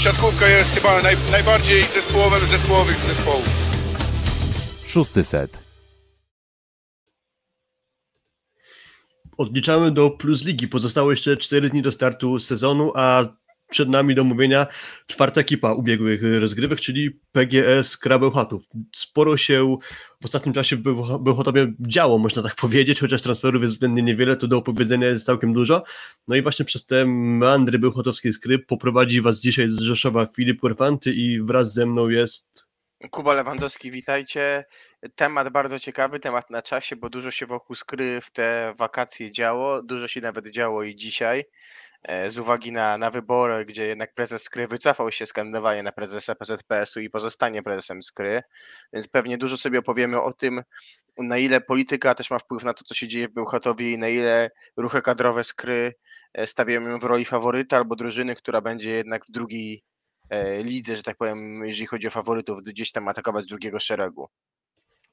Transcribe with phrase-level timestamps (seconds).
[0.00, 3.48] siatkówka jest chyba naj, najbardziej zespołowym zespołowych z zespołów.
[4.86, 5.58] Szósty set.
[9.38, 10.68] Odliczamy do Plus Ligi.
[10.68, 13.24] Pozostało jeszcze 4 dni do startu sezonu, a
[13.70, 14.66] przed nami do mówienia
[15.06, 18.62] czwarta ekipa ubiegłych rozgrywek, czyli PGS Krabełchatów.
[18.96, 19.76] Sporo się
[20.22, 20.80] w ostatnim czasie w
[21.20, 25.52] Bełchatowie działo, można tak powiedzieć, chociaż transferów jest względnie niewiele, to do opowiedzenia jest całkiem
[25.52, 25.82] dużo.
[26.28, 31.12] No i właśnie przez te meandry bełchatowskiej skryp poprowadzi Was dzisiaj z Rzeszowa Filip Korfanty
[31.12, 32.70] i wraz ze mną jest...
[33.10, 34.64] Kuba Lewandowski, witajcie.
[35.14, 39.82] Temat bardzo ciekawy, temat na czasie, bo dużo się wokół skry w te wakacje działo,
[39.82, 41.44] dużo się nawet działo i dzisiaj.
[42.02, 45.92] E, z uwagi na, na wybory, gdzie jednak prezes Skry wycofał się z kandydowania na
[45.92, 48.42] prezesa PZPS-u i pozostanie prezesem Skry,
[48.92, 50.62] więc pewnie dużo sobie opowiemy o tym,
[51.18, 54.08] na ile polityka też ma wpływ na to, co się dzieje w Bełchatowie i na
[54.08, 55.94] ile ruchy kadrowe Skry
[56.34, 59.84] e, stawiają ją w roli faworyta albo drużyny, która będzie jednak w drugiej
[60.30, 64.28] e, lidze, że tak powiem, jeżeli chodzi o faworytów, gdzieś tam atakować drugiego szeregu.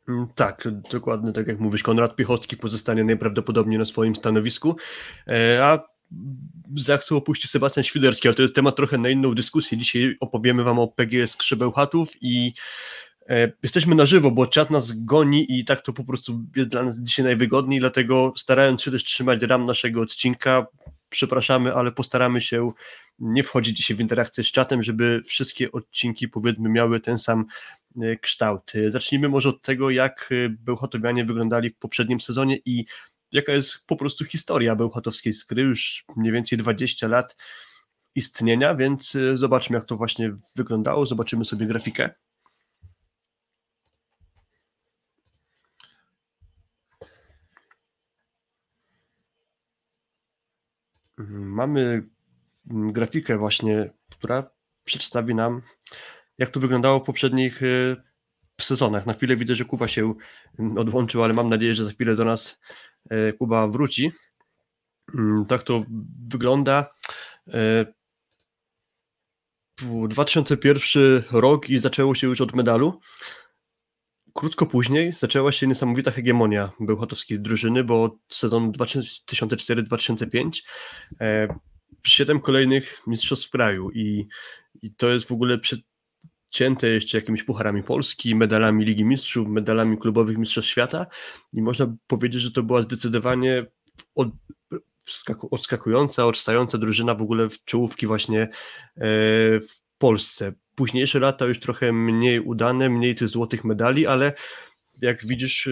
[0.10, 1.84] Mm, tak, dokładnie tak jak mówisz.
[1.84, 4.76] Konrad Piechocki pozostanie najprawdopodobniej na swoim stanowisku,
[5.62, 5.97] a
[6.76, 9.78] zechcą opuścić Sebastian Świderski, ale to jest temat trochę na inną dyskusję.
[9.78, 12.54] Dzisiaj opowiemy Wam o PGS Krzybełchatów i
[13.30, 16.84] e, jesteśmy na żywo, bo czas nas goni i tak to po prostu jest dla
[16.84, 20.68] nas dzisiaj najwygodniej, dlatego starając się też trzymać ram naszego odcinka,
[21.10, 22.72] przepraszamy, ale postaramy się
[23.20, 27.46] nie wchodzić dzisiaj w interakcję z czatem, żeby wszystkie odcinki powiedzmy miały ten sam
[28.02, 28.72] e, kształt.
[28.88, 32.86] Zacznijmy może od tego, jak e, Bełchatowianie wyglądali w poprzednim sezonie i
[33.32, 37.36] jaka jest po prostu historia bełchatowskiej skry, już mniej więcej 20 lat
[38.16, 42.10] istnienia, więc y, zobaczmy jak to właśnie wyglądało, zobaczymy sobie grafikę.
[51.20, 52.08] Mhm, mamy
[52.72, 54.50] mm, grafikę właśnie, która
[54.84, 55.62] przedstawi nam,
[56.38, 57.96] jak to wyglądało w poprzednich y,
[58.62, 59.06] sezonach.
[59.06, 60.14] Na chwilę widzę, że Kuba się
[60.60, 62.60] mm, odłączył, ale mam nadzieję, że za chwilę do nas
[63.40, 64.12] Kuba wróci.
[65.16, 65.84] Mm, tak to
[66.30, 66.94] wygląda.
[69.82, 73.00] 2001 e, rok i zaczęło się już od medalu.
[74.34, 80.62] Krótko później zaczęła się niesamowita hegemonia bełchatowskiej drużyny, bo sezon 2004-2005
[82.04, 84.28] siedem kolejnych mistrzostw kraju i,
[84.82, 85.80] i to jest w ogóle przed,
[86.50, 91.06] cięte jeszcze jakimiś pucharami Polski, medalami Ligi Mistrzów, medalami klubowych Mistrzostw Świata
[91.54, 93.66] i można powiedzieć, że to była zdecydowanie
[94.16, 94.28] od,
[95.52, 98.50] odskakująca, odstająca drużyna w ogóle w czołówki właśnie e,
[99.60, 100.54] w Polsce.
[100.76, 104.34] Późniejsze lata już trochę mniej udane, mniej tych złotych medali, ale
[105.02, 105.72] jak widzisz, e,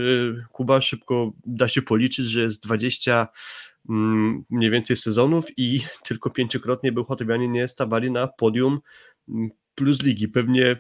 [0.52, 3.28] Kuba szybko da się policzyć, że jest 20
[3.90, 8.80] mm, mniej więcej sezonów i tylko pięciokrotnie Bełchatowianie nie stawali na podium
[9.30, 10.28] mm, plus ligi.
[10.28, 10.75] Pewnie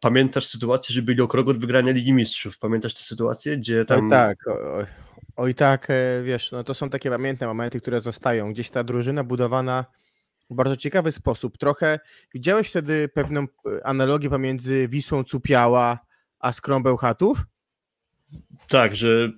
[0.00, 2.58] pamiętasz sytuację, że byli o krok od wygrania Ligi Mistrzów.
[2.58, 4.04] Pamiętasz tę sytuację, gdzie tam...
[4.04, 4.86] Oj tak, oj,
[5.36, 8.52] oj tak, e, wiesz, no to są takie pamiętne momenty, które zostają.
[8.52, 9.84] Gdzieś ta drużyna budowana
[10.50, 11.58] w bardzo ciekawy sposób.
[11.58, 12.00] Trochę
[12.34, 15.98] widziałeś wtedy pewną e, analogię pomiędzy Wisłą Cupiała
[16.38, 17.44] a Skrą Bełchatów?
[18.68, 19.32] Tak, że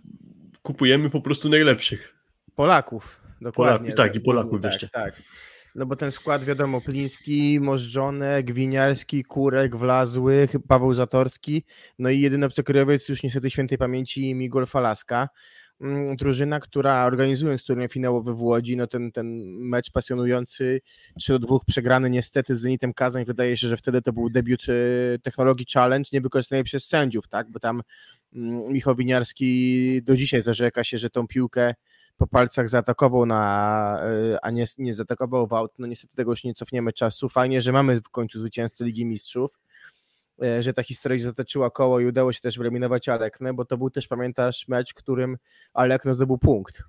[0.63, 2.15] kupujemy po prostu najlepszych.
[2.55, 3.79] Polaków, dokładnie.
[3.79, 4.89] Polaków, tak, i Polaków tak, jeszcze.
[4.89, 5.23] Tak,
[5.79, 11.65] no bo ten skład wiadomo, Pliński, Możdżone, Gwiniarski, Kurek, Wlazły, Paweł Zatorski,
[11.99, 15.29] no i jedyny obcokrajowiec już niestety świętej pamięci Miguel Falaska.
[15.81, 20.81] Mm, drużyna, która organizując turniej finałowy w Łodzi, no ten, ten mecz pasjonujący
[21.19, 24.67] 3 do 2 przegrany niestety z Zenitem Kazań, wydaje się, że wtedy to był debiut
[24.69, 27.83] e, technologii challenge, niewykorzystany przez sędziów, tak, bo tam
[28.35, 31.75] mm, Michał Winiarski do dzisiaj zarzeka się, że tą piłkę
[32.19, 35.73] po palcach zaatakował na, e, a nie, nie zaatakował w aut.
[35.79, 37.29] No niestety tego już nie cofniemy czasu.
[37.29, 39.59] Fajnie, że mamy w końcu zwycięzcę Ligi Mistrzów,
[40.43, 43.91] e, że ta historia zatoczyła koło i udało się też wyeliminować Aleknę, bo to był
[43.91, 45.37] też, pamiętasz, mecz, którym
[45.75, 46.83] Alekno zdobył punkt.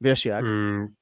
[0.00, 0.44] Wiesz jak?
[0.44, 0.94] Hmm.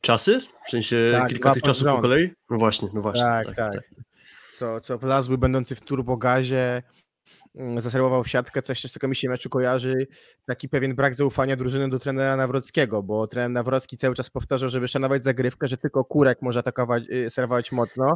[0.00, 0.40] Czasy?
[0.66, 2.30] W sensie tak, kilka tych czasów po kolei?
[2.50, 3.22] No właśnie, no właśnie.
[3.22, 3.56] Tak, tak.
[3.56, 3.74] tak.
[3.74, 4.04] tak.
[4.52, 6.82] Co, co plazły będący w turbogazie
[7.76, 10.06] zaserwował w siatkę, co jeszcze z tego mi się meczu kojarzy,
[10.46, 14.88] taki pewien brak zaufania drużyny do trenera Nawrockiego, bo trener Nawrocki cały czas powtarzał, żeby
[14.88, 18.14] szanować zagrywkę, że tylko Kurek może atakować, y, serwować mocno,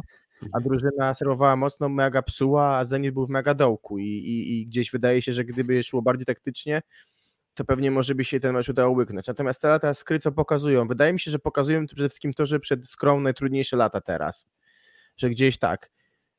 [0.53, 4.67] a drużyna serwowała mocno, mega psuła, a Zenit był w mega dołku i, i, i
[4.67, 6.81] gdzieś wydaje się, że gdyby szło bardziej taktycznie,
[7.53, 9.27] to pewnie może by się ten mecz udało łyknąć.
[9.27, 10.87] Natomiast te lata skry co pokazują?
[10.87, 14.47] Wydaje mi się, że pokazują przede wszystkim to, że przed skromne, trudniejsze lata teraz,
[15.17, 15.91] że gdzieś tak,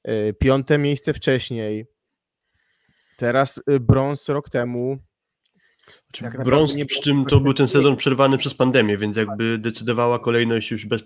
[0.09, 1.94] y, piąte miejsce wcześniej,
[3.17, 4.99] Teraz y, brąz rok temu.
[6.45, 10.87] brąz, przy czym to był ten sezon przerwany przez pandemię, więc jakby decydowała kolejność już
[10.87, 11.03] bez,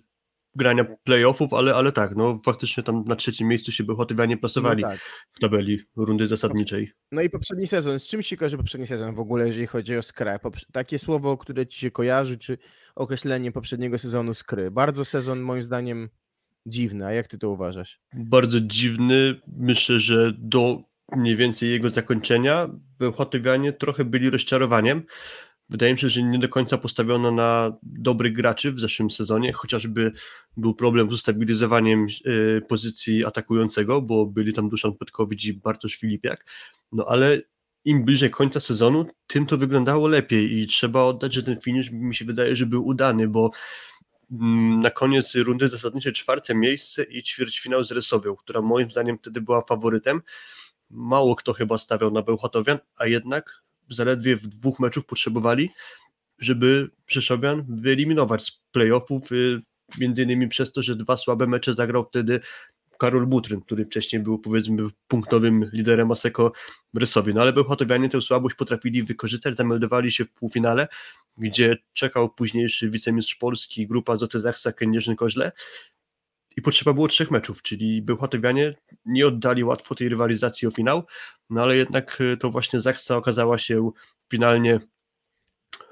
[0.58, 4.88] grania playoffów, ale, ale tak, no faktycznie tam na trzecim miejscu się Bełchatowianie plasowali No
[4.88, 4.98] tak.
[5.32, 6.92] w tabeli rundy zasadniczej.
[7.12, 7.98] No i poprzedni sezon.
[7.98, 10.38] Z czym się kojarzy poprzedni sezon w ogóle, jeżeli chodzi o skrę?
[10.72, 12.58] Takie słowo, które ci się kojarzy, czy
[12.96, 14.70] określenie poprzedniego sezonu skry?
[14.70, 16.08] Bardzo sezon moim zdaniem
[16.66, 18.00] dziwny, a jak ty to uważasz?
[18.14, 22.68] Bardzo dziwny, myślę, że do mniej więcej jego zakończenia
[22.98, 25.02] Bełchatowianie trochę byli rozczarowaniem.
[25.70, 30.12] Wydaje mi się, że nie do końca postawiono na dobrych graczy w zeszłym sezonie, chociażby
[30.56, 36.46] był problem z ustabilizowaniem e, pozycji atakującego, bo byli tam Duszan Petkowicz i Bartosz Filipiak,
[36.92, 37.40] no ale
[37.84, 42.14] im bliżej końca sezonu, tym to wyglądało lepiej i trzeba oddać, że ten finish mi
[42.14, 43.50] się wydaje, że był udany, bo
[44.30, 49.40] mm, na koniec rundy zasadniczej czwarte miejsce i ćwierćfinał z Resowią, która moim zdaniem wtedy
[49.40, 50.22] była faworytem.
[50.90, 55.70] Mało kto chyba stawiał na Bełchatowian, a jednak zaledwie w dwóch meczów potrzebowali,
[56.38, 59.60] żeby Rzeszowian wyeliminować z playoffów, y,
[59.98, 62.40] między innymi przez to, że dwa słabe mecze zagrał wtedy
[62.98, 66.52] Karol Butryn, który wcześniej był powiedzmy punktowym liderem Aseko
[66.94, 67.34] w Rysowie.
[67.34, 70.88] No ale Bełchatowianie tę słabość potrafili wykorzystać, zameldowali się w półfinale,
[71.38, 75.52] gdzie czekał późniejszy wicemistrz Polski, grupa Zoty Zachsa, Kędzierzyn Koźle
[76.58, 78.74] i potrzeba było trzech meczów, czyli Bełchatowianie
[79.06, 81.06] nie oddali łatwo tej rywalizacji o finał,
[81.50, 83.90] no ale jednak y, to właśnie Zachsa okazała się
[84.30, 84.80] finalnie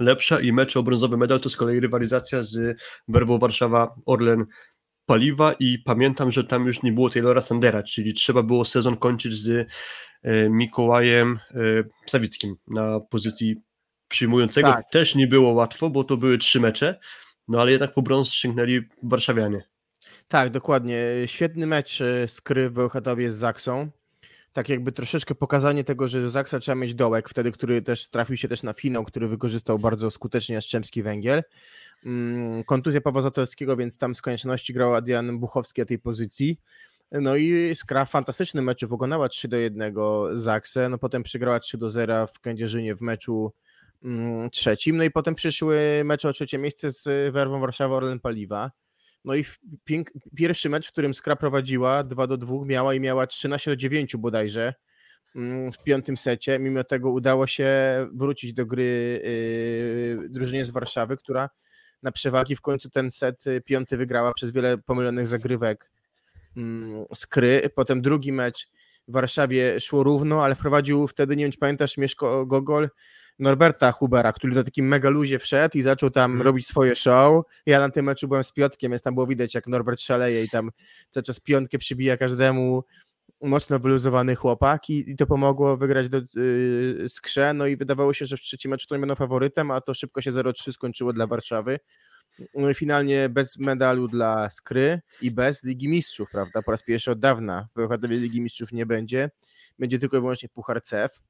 [0.00, 2.78] lepsza i mecz o brązowy medal to z kolei rywalizacja z
[3.08, 4.46] Werwą Warszawa Orlen
[5.06, 9.34] Paliwa i pamiętam, że tam już nie było Taylora Sandera, czyli trzeba było sezon kończyć
[9.34, 9.68] z
[10.22, 11.58] e, Mikołajem e,
[12.06, 13.56] Sawickim na pozycji
[14.08, 14.68] przyjmującego.
[14.68, 14.90] Tak.
[14.90, 16.98] Też nie było łatwo, bo to były trzy mecze,
[17.48, 19.75] no ale jednak po brąz sięgnęli warszawianie.
[20.28, 21.04] Tak, dokładnie.
[21.26, 23.90] Świetny mecz e, skry w Bełchatowie z Zaksą.
[24.52, 28.48] Tak jakby troszeczkę pokazanie tego, że Zaksa trzeba mieć dołek, wtedy, który też trafił się
[28.48, 31.42] też na finał, który wykorzystał bardzo skutecznie Jastrzębski Węgiel.
[32.06, 36.60] Mm, Kontuzja Pawła Zatorskiego, więc tam z konieczności grał Adrian Buchowski na tej pozycji.
[37.12, 39.94] No i Skra w fantastycznym meczu pokonała 3 do 1
[40.32, 43.52] Zaksę, no potem przegrała 3 do 0 w Kędzierzynie w meczu
[44.04, 48.70] mm, trzecim, no i potem przyszły mecze o trzecie miejsce z Werwą Warszawa Orlen Paliwa.
[49.26, 49.44] No i
[50.36, 54.16] pierwszy mecz, w którym Skra prowadziła 2 do 2, miała i miała 13 do 9
[54.16, 54.74] bodajże
[55.36, 56.58] mm, w piątym secie.
[56.58, 57.68] Mimo tego udało się
[58.14, 59.20] wrócić do gry
[60.22, 61.50] yy, drużynie z Warszawy, która
[62.02, 65.92] na przewagi w końcu ten set y, piąty wygrała przez wiele pomylonych zagrywek
[66.56, 67.70] mm, Skry.
[67.74, 68.68] Potem drugi mecz
[69.08, 72.88] w Warszawie szło równo, ale wprowadził wtedy, nie wiem czy pamiętasz, Mieszko Gogol,
[73.38, 76.46] Norberta Hubera, który na takim mega luzie wszedł i zaczął tam Mhm.
[76.46, 77.44] robić swoje show.
[77.66, 80.48] Ja na tym meczu byłem z Piotkiem, więc tam było widać, jak Norbert szaleje i
[80.48, 80.70] tam
[81.10, 82.84] cały czas piątkę przybija każdemu
[83.42, 88.26] mocno wyluzowany chłopak i, i to pomogło wygrać do yy, skrze, no i wydawało się,
[88.26, 91.26] że w trzecim meczu to nie będą faworytem, a to szybko się 0-3 skończyło dla
[91.26, 91.78] Warszawy.
[92.54, 96.62] No i finalnie bez medalu dla Skry i bez Ligi Mistrzów, prawda?
[96.62, 99.30] Po raz pierwszy od dawna w Ligi Mistrzów nie będzie.
[99.78, 101.20] Będzie tylko i wyłącznie Puchar CEF.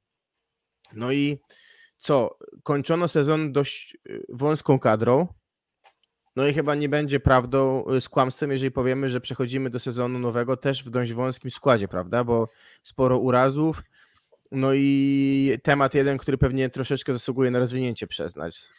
[0.93, 1.39] No i
[1.97, 2.37] co?
[2.63, 5.27] Kończono sezon dość y, wąską kadrą.
[6.35, 10.19] No i chyba nie będzie prawdą y, z kłamstwem, jeżeli powiemy, że przechodzimy do sezonu
[10.19, 12.23] nowego też w dość wąskim składzie, prawda?
[12.23, 12.49] Bo
[12.83, 13.83] sporo urazów.
[14.51, 18.69] No i temat jeden, który pewnie troszeczkę zasługuje na rozwinięcie przez nas.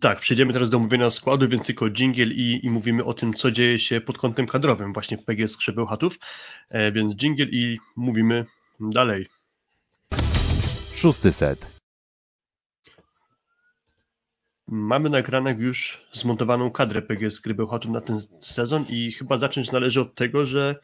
[0.00, 3.50] Tak, przejdziemy teraz do omówienia składu, więc tylko dżingiel i, i mówimy o tym, co
[3.50, 6.18] dzieje się pod kątem kadrowym właśnie w PGS Skrzybełchatów,
[6.68, 8.44] e, więc dżingiel i mówimy
[8.80, 9.26] dalej.
[10.94, 11.75] Szósty set.
[14.68, 20.00] Mamy na ekranach już zmontowaną kadrę PGS Grybełchatów na ten sezon i chyba zacząć należy
[20.00, 20.76] od tego, że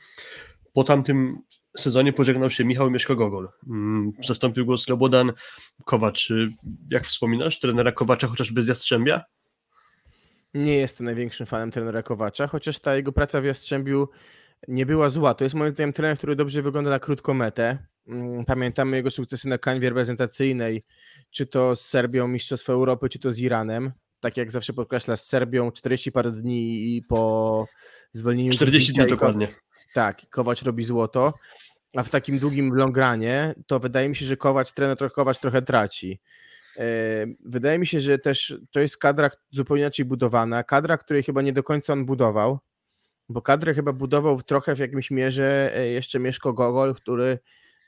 [0.72, 1.38] po tamtym
[1.76, 3.48] sezonie pożegnał się Michał Mieszko-Gogol.
[3.68, 5.32] Mm, Zastąpił go Slobodan
[5.84, 6.32] Kowacz.
[6.90, 9.20] Jak wspominasz, trenera Kowacza chociażby z Jastrzębia?
[10.54, 14.08] Nie jestem największym fanem trenera Kowacza, chociaż ta jego praca w Jastrzębiu
[14.68, 15.34] nie była zła.
[15.34, 17.78] To jest moim zdaniem trener, który dobrze wygląda na krótką metę.
[18.08, 20.84] Mm, Pamiętamy jego sukcesy na kanwie reprezentacyjnej,
[21.30, 23.92] czy to z Serbią Mistrzostwo Europy, czy to z Iranem.
[24.20, 27.66] Tak jak zawsze podkreśla, z Serbią 40 parę dni po
[28.12, 29.48] zwolnieniu 40 dni i dokładnie.
[29.94, 31.34] Tak, Kowacz robi złoto,
[31.96, 35.62] a w takim długim longranie to wydaje mi się, że Kowacz, trener trochę Kowacz trochę
[35.62, 36.20] traci.
[36.78, 36.84] E,
[37.44, 41.52] Wydaje mi się, że też to jest kadra zupełnie inaczej budowana, kadra, której chyba nie
[41.52, 42.58] do końca on budował,
[43.32, 47.38] bo kadrę chyba budował trochę w jakimś mierze e, jeszcze Mieszko Gogol, który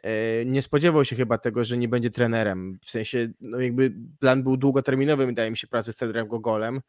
[0.02, 2.78] e, nie spodziewał się chyba tego, że nie będzie trenerem.
[2.82, 6.80] W sensie, no jakby plan był długoterminowy, wydaje mi się, pracy z trenerem Gogolem.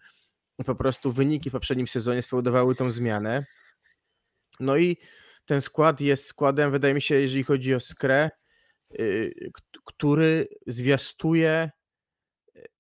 [0.65, 3.45] Po prostu wyniki w poprzednim sezonie spowodowały tą zmianę.
[4.59, 4.97] No i
[5.45, 8.29] ten skład jest składem, wydaje mi się, jeżeli chodzi o skrę,
[9.00, 9.51] y,
[9.85, 11.71] który zwiastuje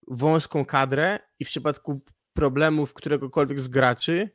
[0.07, 2.01] wąską kadrę i w przypadku
[2.33, 4.29] problemów któregokolwiek z graczy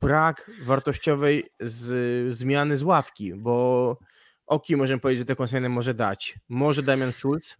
[0.00, 3.98] brak wartościowej z, zmiany z ławki, bo
[4.46, 6.38] Oki możemy powiedzieć, że taką zmianę może dać.
[6.48, 7.56] Może Damian Schulz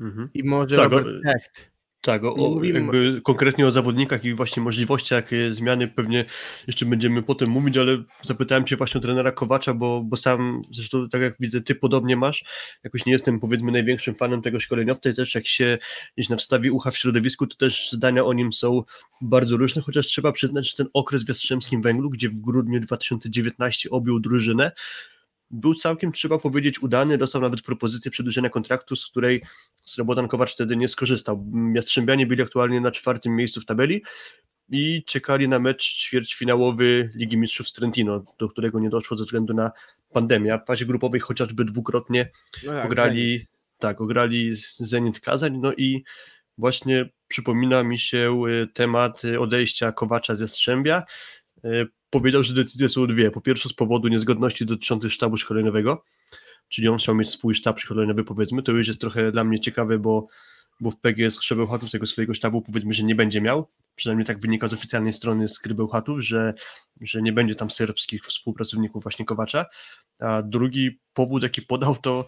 [0.00, 0.30] Mhm.
[0.34, 1.70] i może Tak, o- Robert Hecht.
[2.06, 6.24] Tak, o, mówimy- konkretnie o zawodnikach i właśnie możliwościach e, zmiany pewnie
[6.66, 11.08] jeszcze będziemy potem mówić, ale zapytałem Cię właśnie o trenera Kowacza, bo, bo sam zresztą
[11.08, 12.44] tak jak widzę, Ty podobnie masz,
[12.84, 15.78] jakoś nie jestem powiedzmy największym fanem tego szkoleniowca i też jak się
[16.16, 18.82] gdzieś nawstawi ucha w środowisku, to też zdania o nim są
[19.20, 23.90] bardzo różne, chociaż trzeba przyznać, że ten okres w Jastrzębskim Węglu, gdzie w grudniu 2019
[23.90, 24.72] objął drużynę,
[25.50, 27.18] był całkiem, trzeba powiedzieć, udany.
[27.18, 29.42] Dostał nawet propozycję przedłużenia kontraktu, z której
[29.84, 31.46] Slobodan Kowacz wtedy nie skorzystał.
[31.74, 34.02] Jastrzębianie byli aktualnie na czwartym miejscu w tabeli
[34.70, 39.54] i czekali na mecz ćwierćfinałowy Ligi Mistrzów z Trentino, do którego nie doszło ze względu
[39.54, 39.70] na
[40.12, 40.58] pandemię.
[40.64, 42.30] W fazie grupowej chociażby dwukrotnie
[42.64, 42.92] No tak, Zenit.
[42.92, 43.46] ograli,
[43.78, 46.04] tak, ograli Zenit Kazań, no i
[46.58, 51.02] właśnie przypomina mi się y, temat y, odejścia Kowacza z Jastrzębia.
[51.66, 53.30] Y, Powiedział, że decyzje są dwie.
[53.30, 56.04] Po pierwsze z powodu niezgodności dotyczących sztabu szkoleniowego,
[56.68, 59.98] czyli on chciał mieć swój sztab szkoleniowy powiedzmy, to już jest trochę dla mnie ciekawe,
[59.98, 60.26] bo,
[60.80, 64.68] bo w PGS Krzebełchatów tego swojego sztabu powiedzmy, że nie będzie miał, przynajmniej tak wynika
[64.68, 66.54] z oficjalnej strony z Krybełchatów, że,
[67.00, 69.66] że nie będzie tam serbskich współpracowników właśnie Kowacza,
[70.20, 72.26] a drugi powód jaki podał to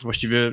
[0.00, 0.52] właściwie,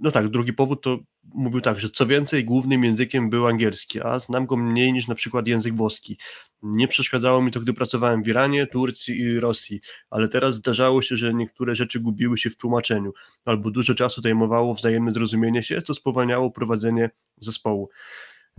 [0.00, 0.98] no tak, drugi powód to
[1.34, 5.14] mówił tak, że co więcej głównym językiem był angielski, a znam go mniej niż na
[5.14, 6.18] przykład język włoski.
[6.62, 11.16] Nie przeszkadzało mi to, gdy pracowałem w Iranie, Turcji i Rosji, ale teraz zdarzało się,
[11.16, 13.12] że niektóre rzeczy gubiły się w tłumaczeniu,
[13.44, 17.90] albo dużo czasu zajmowało wzajemne zrozumienie się, co spowalniało prowadzenie zespołu.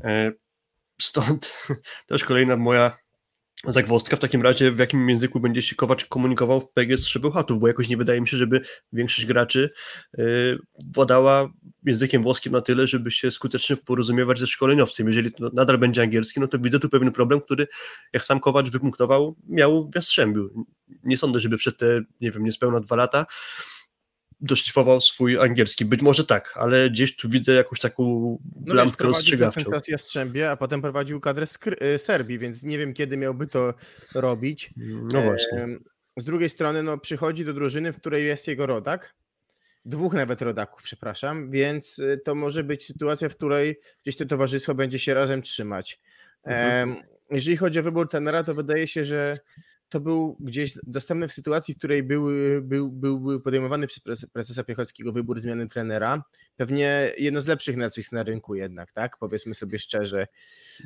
[0.04, 0.32] E,
[1.02, 1.54] Stąd
[2.08, 2.98] też kolejna moja
[3.68, 4.18] zagwozdka.
[4.18, 7.90] W takim razie, w jakim języku będzie się Kowacz komunikował w PGS Trzebełchatów, bo jakoś
[7.90, 8.62] nie wydaje mi się, żeby
[8.94, 9.70] większość graczy
[10.20, 10.58] y,
[10.94, 11.50] władała
[11.86, 15.08] językiem włoskim na tyle, żeby się skutecznie porozumiewać ze szkoleniowcem.
[15.08, 17.68] Jeżeli to nadal będzie angielski, no to widzę tu pewien problem, który,
[18.14, 20.66] jak sam Kowacz wypunktował, miał w Jastrzębiu.
[21.04, 23.26] Nie sądzę, żeby przez te, nie wiem, niespełna dwa lata
[24.42, 25.86] doszlifował swój angielski.
[25.86, 28.04] Być może tak, ale gdzieś tu widzę jakąś taką
[28.66, 32.78] No lampkę prowadził ten czas Jastrzębie, a potem prowadził kadrę Skry- y, Serbii, więc nie
[32.78, 33.74] wiem, kiedy miałby to
[34.16, 34.74] robić.
[35.14, 35.68] No właśnie.
[36.18, 39.14] Z drugiej strony, no, przychodzi do drużyny, w której jest jego rodak.
[39.86, 44.76] Dwóch nawet rodaków, przepraszam, więc y, to może być sytuacja, w której gdzieś to towarzystwo
[44.76, 46.00] będzie się razem trzymać.
[46.44, 46.96] Mhm.
[47.32, 49.40] Jeżeli chodzi o wybór tenera, to wydaje się, że
[49.92, 54.64] to był gdzieś dostępny w sytuacji, w której były, był, był, podejmowany przez prez- prezesa
[54.64, 56.24] Piechockiego wybór zmiany trenera.
[56.56, 59.18] Pewnie jedno z lepszych nazwisk na rynku jednak, tak?
[59.18, 60.28] Powiedzmy sobie szczerze,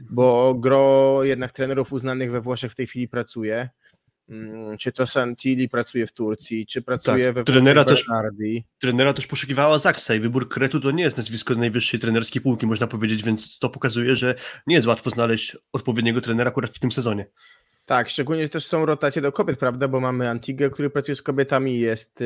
[0.10, 3.70] bo gro jednak trenerów uznanych we Włoszech w tej chwili pracuje.
[4.30, 8.06] Mm, Czy to Santilli pracuje w Turcji, czy pracuje Tak, we trenera też-
[8.82, 12.68] trenera też poszukiwała Zaksa i wybór Kretu to nie jest nazwisko z najwyższej trenerskiej półki,
[12.68, 14.36] można powiedzieć, więc to pokazuje, że
[14.68, 17.26] nie jest łatwo znaleźć odpowiedniego trenera akurat w tym sezonie.
[17.86, 19.88] Tak, szczególnie też są rotacje do kobiet, prawda?
[19.88, 22.24] Bo mamy Antigę, który pracuje z kobietami, jest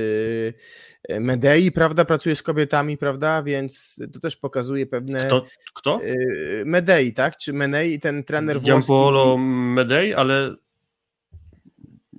[1.10, 2.06] yy, Medei, prawda?
[2.06, 3.44] Pracuje z kobietami, prawda?
[3.44, 5.26] Więc to też pokazuje pewne.
[5.26, 5.46] Kto?
[5.74, 6.02] kto?
[6.04, 7.38] Yy, Medei, tak?
[7.38, 8.68] Czy Menei, ten trener włoski.
[8.68, 10.56] Gianpaolo Medei, ale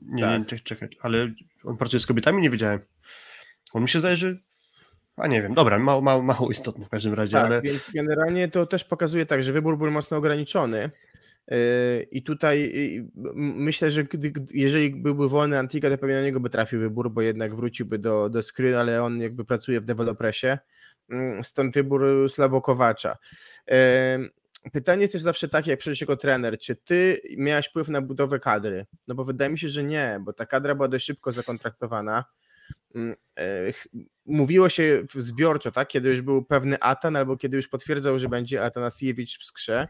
[0.03, 0.53] nie, Tak.
[0.53, 1.31] nie, czekaj, ale
[1.65, 2.81] on pracuje z kobietami, nie wiedziałem.
[3.73, 4.37] On mi się zdaje, że
[5.17, 8.49] a nie wiem, dobra, mało, mało, mało istotny w każdym razie, Tak, ale więc generalnie
[8.49, 10.91] to też pokazuje tak, że wybór był mocno ograniczony.
[11.51, 16.23] Yy, I tutaj yy, m- myślę, że gdy, jeżeli byłby wolny Antiga, to pewnie na
[16.23, 19.85] niego by trafił wybór, bo jednak wróciłby do, do Skry, ale on jakby pracuje w
[19.85, 20.59] dewelopresie.
[21.11, 23.17] Mm, Stąd wybór Slabokowacza.
[24.73, 28.87] Pytanie też zawsze takie, jak przecież jako trener, czy ty miałeś wpływ na budowę kadry?
[29.09, 32.25] No bo wydaje mi się, że nie, bo ta kadra była dość szybko zakontraktowana.
[32.95, 33.73] Mm, e,
[34.27, 38.65] Mówiło się zbiorczo, tak, kiedy już był pewny Atan, albo kiedy już potwierdzał, że będzie
[38.65, 39.89] Atanasiewicz w skrze,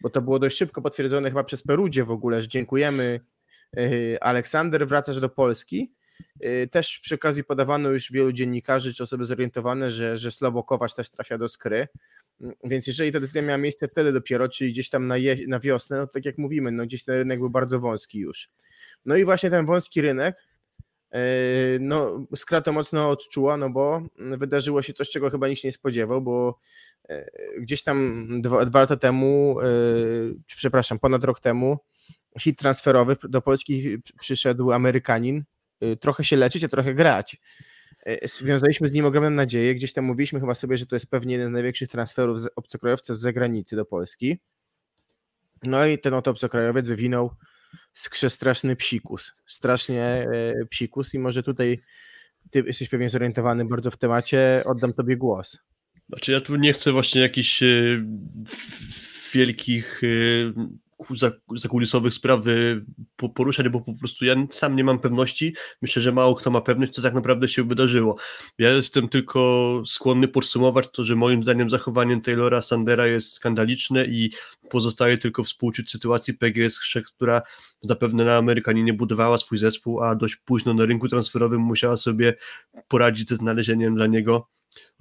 [0.00, 3.20] bo to było dość szybko potwierdzone chyba przez Perudzie w ogóle, że dziękujemy
[3.76, 5.92] e, Aleksander, wracasz do Polski.
[6.40, 11.10] E, Też przy okazji podawano już wielu dziennikarzy czy osoby zorientowane, że, że Slobokowacz też
[11.10, 11.88] trafia do skry.
[12.40, 15.60] Mm, Więc jeżeli ta decyzja miała miejsce wtedy dopiero, czyli gdzieś tam na, je, na
[15.60, 18.48] wiosnę, no tak jak mówimy, no gdzieś ten rynek był bardzo wąski już.
[19.04, 20.49] No i właśnie ten wąski rynek
[21.80, 26.22] no, Skra to mocno odczuła, no bo wydarzyło się coś, czego chyba nikt nie spodziewał,
[26.22, 26.58] bo
[27.08, 27.24] yy,
[27.60, 31.78] gdzieś tam dwa, dwa lata temu, yy, czy przepraszam, ponad rok temu,
[32.38, 35.44] hit transferowy do Polski przyszedł Amerykanin,
[35.80, 37.36] yy, trochę się leczyć, a trochę grać.
[38.06, 41.32] Yy, Związaliśmy z nim ogromną nadzieję, gdzieś tam mówiliśmy chyba sobie, że to jest pewnie
[41.32, 44.38] jeden z największych transferów z obcokrajowca z zagranicy do Polski.
[45.62, 47.30] No i ten oto obcokrajowiec wywinął
[48.28, 49.32] straszny psikus.
[49.46, 50.26] Strasznie e,
[50.70, 51.80] psikus i może tutaj
[52.50, 55.58] ty jesteś pewnie zorientowany bardzo w temacie, oddam tobie głos.
[56.08, 57.66] Znaczy ja tu nie chcę właśnie jakichś e,
[59.32, 60.06] wielkich e,
[61.56, 62.84] zakulisowych spraw y,
[63.16, 65.54] po- poruszać, bo po prostu ja sam nie mam pewności.
[65.82, 68.16] Myślę, że mało kto ma pewność, co tak naprawdę się wydarzyło.
[68.58, 74.30] Ja jestem tylko skłonny podsumować to, że moim zdaniem zachowanie Taylora Sandera jest skandaliczne i
[74.70, 77.42] pozostaje tylko współczuć sytuacji PGS, która
[77.82, 82.34] zapewne na Amerykaninie budowała swój zespół, a dość późno na rynku transferowym musiała sobie
[82.88, 84.48] poradzić ze znalezieniem dla niego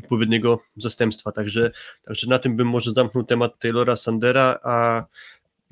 [0.04, 1.32] odpowiedniego zastępstwa.
[1.32, 5.06] Także, także na tym bym może zamknął temat Taylora Sandera, a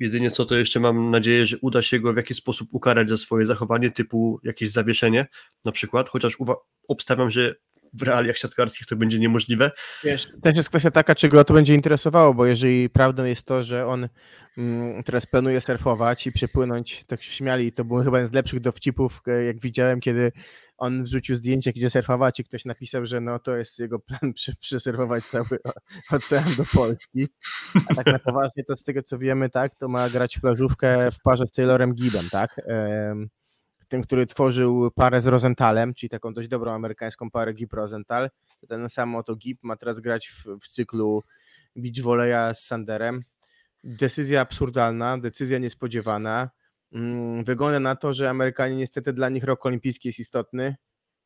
[0.00, 3.16] jedynie co to jeszcze mam nadzieję, że uda się go w jakiś sposób ukarać za
[3.16, 5.26] swoje zachowanie, typu jakieś zawieszenie
[5.64, 6.36] na przykład, chociaż
[6.88, 7.54] obstawiam, że
[7.92, 9.70] w realiach siatkarskich to będzie niemożliwe.
[10.04, 13.62] Wiesz, też jest kwestia taka, czy go to będzie interesowało, bo jeżeli prawdą jest to,
[13.62, 14.08] że on
[14.58, 18.60] mm, teraz planuje surfować i przepłynąć, tak się śmiali, to był chyba jeden z lepszych
[18.60, 20.32] dowcipów, e, jak widziałem, kiedy
[20.78, 24.32] on wrzucił zdjęcie, jak idzie surfować i ktoś napisał, że no to jest jego plan
[24.34, 25.58] przy, przesurfować cały
[26.10, 27.28] ocean do Polski.
[27.88, 31.20] A tak na poważnie to z tego co wiemy, tak, to ma grać plażówkę w
[31.22, 32.60] parze z Taylorem Gibbem, tak?
[33.88, 38.30] Tym, który tworzył parę z Rosenthalem, czyli taką dość dobrą amerykańską parę Gib Rosenthal.
[38.68, 41.22] Ten sam oto Gib ma teraz grać w, w cyklu
[41.76, 43.22] beach volley'a z Sanderem.
[43.84, 46.50] Decyzja absurdalna, decyzja niespodziewana.
[46.92, 50.76] Mm, Wygląda na to, że Amerykanie niestety dla nich rok olimpijski jest istotny.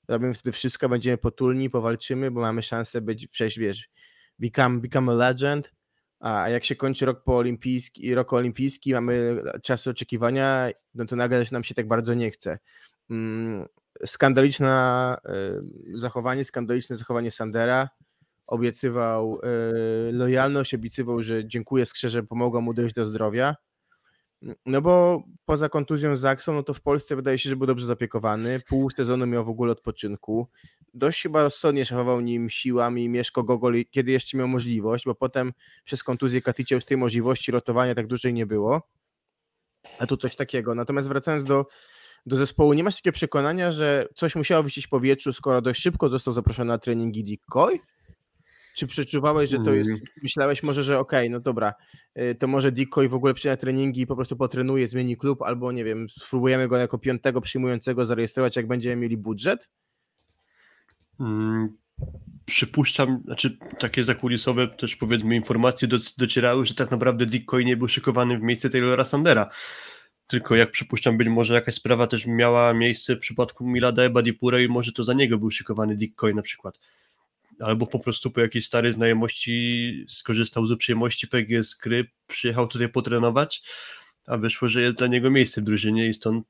[0.09, 3.89] Robimy wtedy wszystko, będziemy potulni, powalczymy, bo mamy szansę być, przejść, wiesz,
[4.39, 5.73] become, become a legend.
[6.21, 11.45] A jak się kończy rok po olimpijski, rok olimpijski, mamy czas oczekiwania, no to nagle
[11.53, 12.59] nam się tak bardzo nie chce.
[13.11, 13.67] Mm,
[14.07, 15.17] Skandaliczne
[15.95, 17.89] y, zachowanie, skandaliczne zachowanie Sandera.
[18.47, 19.41] Obiecywał
[20.09, 23.57] y, lojalność, obiecywał, że dziękuję Skrze, pomogła mu dojść do zdrowia.
[24.67, 27.87] No bo poza kontuzją z Zaksą, no to w Polsce wydaje się, że był dobrze
[27.87, 28.61] zapiekowany.
[28.69, 30.49] Pół sezonu miał w ogóle odpoczynku.
[30.95, 35.53] Dość chyba rozsądnie szafował nim siłami Mieszko Gogol, kiedy jeszcze miał możliwość, bo potem
[35.85, 38.83] przez kontuzję Katycia już tej możliwości rotowania tak dużej nie było.
[39.99, 40.75] A tu coś takiego.
[40.75, 41.67] Natomiast wracając do,
[42.27, 46.09] do zespołu, nie masz takiego przekonania, że coś musiało wisieć w powietrzu, skoro dość szybko
[46.09, 47.79] został zaproszony na treningi Dikoy?
[48.77, 50.03] Czy przeczuwałeś, że to jest, Mm.
[50.23, 51.75] myślałeś może, że okej, no dobra,
[52.19, 55.73] y, to może Dikoy w ogóle przyjdzie treningi i po prostu potrenuje, zmieni klub, albo
[55.73, 59.69] nie wiem, spróbujemy go jako piątego przyjmującego zarejestrować, jak będziemy mieli budżet?
[61.21, 61.69] Mm,
[62.47, 67.77] Przypuszczam, znaczy takie zakulisowe też powiedzmy informacje do, docierały, że tak naprawdę Dick Coy nie
[67.77, 69.51] był szykowany w miejsce Taylora Sandera.
[70.27, 74.69] Tylko jak przypuszczam, być może jakaś sprawa też miała miejsce w przypadku Milada Ebadipura i
[74.69, 76.79] może to za niego był szykowany Dick Coy na przykład.
[77.63, 83.63] Albo po prostu po jakiejś starej znajomości skorzystał z uprzejmości PGS Kry, przyjechał tutaj potrenować,
[84.27, 86.47] a wyszło, że jest dla niego miejsce w drużynie i stąd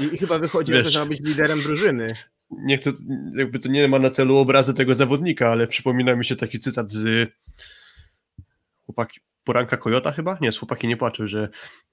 [0.00, 0.92] I, i chyba wychodzi Wiesz.
[0.92, 2.14] że ma być liderem drużyny.
[2.50, 2.92] niech to,
[3.36, 6.92] jakby to nie ma na celu obrazy tego zawodnika, ale przypomina mi się taki cytat
[6.92, 7.30] z
[8.86, 10.38] chłopaki, poranka Kojota chyba?
[10.40, 11.48] Nie, chłopaki nie płaczą, że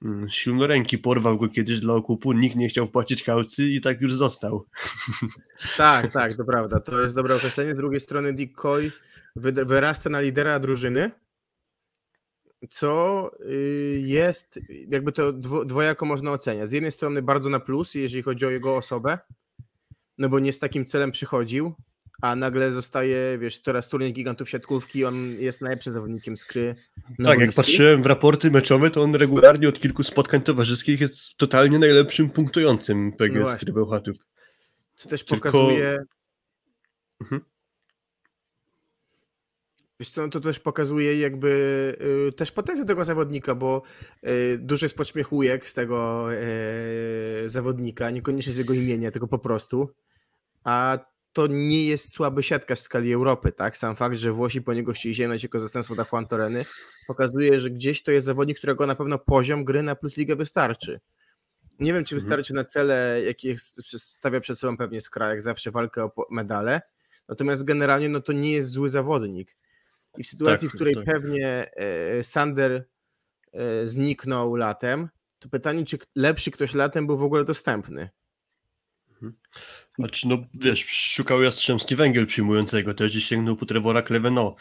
[0.06, 4.16] mm, silnoręki porwał go kiedyś dla okupu, nikt nie chciał wpłacić kaucji i tak już
[4.16, 4.66] został.
[5.78, 6.80] Tak, tak, to prawda.
[6.80, 7.74] To jest dobre określenie.
[7.74, 8.92] Z drugiej strony Dick Coy
[9.36, 11.12] wy- wyrasta na lidera drużyny,
[12.70, 14.60] co y, jest,
[14.90, 16.70] jakby to dwo, dwojako można oceniać.
[16.70, 19.20] Z jednej strony bardzo na plus, jeżeli chodzi o jego osobę,
[20.18, 21.74] no bo nie z takim celem przychodził,
[22.22, 26.76] a nagle zostaje, wiesz, teraz turniej gigantów siatkówki, on jest najlepszym zawodnikiem skry.
[27.24, 31.80] tak, jak patrzyłem w raporty meczowe, to on regularnie od kilku spotkań towarzyskich jest totalnie
[31.80, 33.60] najlepszym punktującym No PGS właśnie.
[33.60, 34.18] Kry Bełchatów.
[34.96, 35.98] Co też Tylko- pokazuje.
[37.22, 37.42] Mhm.
[40.00, 41.50] Wiesz co, no to też pokazuje jakby
[42.30, 43.82] y, też potencjał tego zawodnika, bo
[44.28, 49.90] y, dużo jest podśmiechujek z tego y, zawodnika, niekoniecznie z jego imienia, tylko po prostu.
[50.64, 51.00] A
[51.34, 53.78] to nie jest słaby siatkarz w skali Europy, tak?
[53.78, 56.66] Sam fakt, że Włosi po niego chcieli sięgnąć jako zastępstwo dla Juan Toreny,
[57.08, 61.00] pokazuje, że gdzieś to jest zawodnik, którego na pewno poziom gry na Plus Ligę wystarczy.
[61.80, 62.22] Nie wiem, czy Mhm.
[62.30, 63.56] wystarczy na cele, jakie
[63.98, 66.82] stawia przed sobą pewnie Skra, jak zawsze walkę o medale.
[67.28, 69.58] Natomiast generalnie no to nie jest zły zawodnik.
[70.18, 71.06] I w sytuacji, Tak, w której tak.
[71.06, 72.86] pewnie e, Sander
[73.54, 78.10] e, zniknął latem, to pytanie, czy lepszy ktoś latem był w ogóle dostępny.
[80.00, 84.56] Znaczy, no wiesz, szukał Jastrzębski Węgiel przyjmującego, też gdzieś sięgnął po Trevora Cleveno.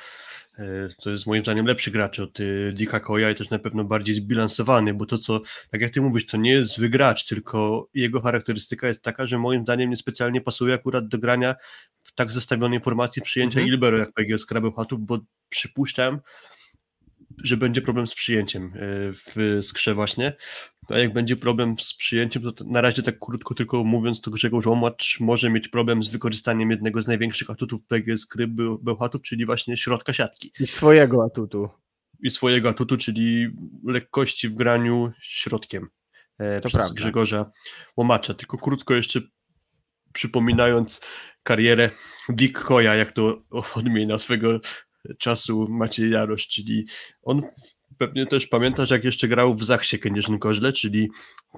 [0.59, 3.85] E, To jest moim zdaniem lepszy gracz od y, Dicka Koja i też na pewno
[3.85, 7.89] bardziej zbilansowany, bo to co, tak jak ty mówisz, to nie jest zły gracz, tylko
[7.95, 11.55] jego charakterystyka jest taka, że moim zdaniem niespecjalnie pasuje akurat do grania
[12.03, 13.75] w tak zestawionej formacji przyjęcia Mhm.
[13.75, 15.19] Ilbero jak PGS Krabełchatów, bo
[15.49, 16.21] przypuszczam,
[17.39, 18.71] że będzie problem z przyjęciem e,
[19.13, 20.33] w skrze właśnie.
[20.89, 24.67] A jak będzie problem z przyjęciem, to na razie tak krótko tylko mówiąc, to Grzegorz
[24.67, 29.77] Łomacz może mieć problem z wykorzystaniem jednego z największych atutów PGS Beł- Bełchatów, czyli właśnie
[29.77, 30.53] środka siatki.
[30.61, 31.69] I swojego atutu.
[32.23, 33.49] i swojego atutu, czyli
[33.85, 35.89] lekkości w graniu środkiem
[36.39, 36.95] e, To przez prawda.
[36.95, 37.51] Grzegorza
[37.97, 38.35] Łomacza.
[38.35, 39.21] Tylko krótko jeszcze
[40.13, 41.01] przypominając
[41.43, 41.91] karierę
[42.29, 43.43] Dick Koja, jak to
[43.75, 44.61] odmienia swego
[45.19, 46.87] czasu Maciej Jarosz, czyli
[47.23, 47.43] on
[47.99, 51.11] pewnie też pamiętasz, jak jeszcze grał w Zachsie Kędzierzyn-Koźle, czyli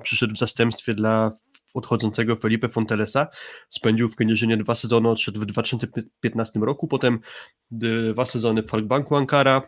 [0.03, 1.33] przyszedł w zastępstwie dla
[1.75, 3.27] odchodzącego Felipe Fontelesa,
[3.71, 7.21] spędził w Kędzierzynie dwa sezony, odszedł w 2015 roku, potem
[7.71, 9.63] dwa sezony w Falkbanku Ankara,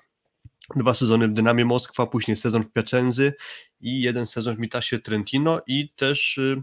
[0.77, 3.33] dwa sezony w Dynamie Moskwa, później sezon w Piacenzy
[3.81, 6.63] i jeden sezon w Mitasie Trentino i też y,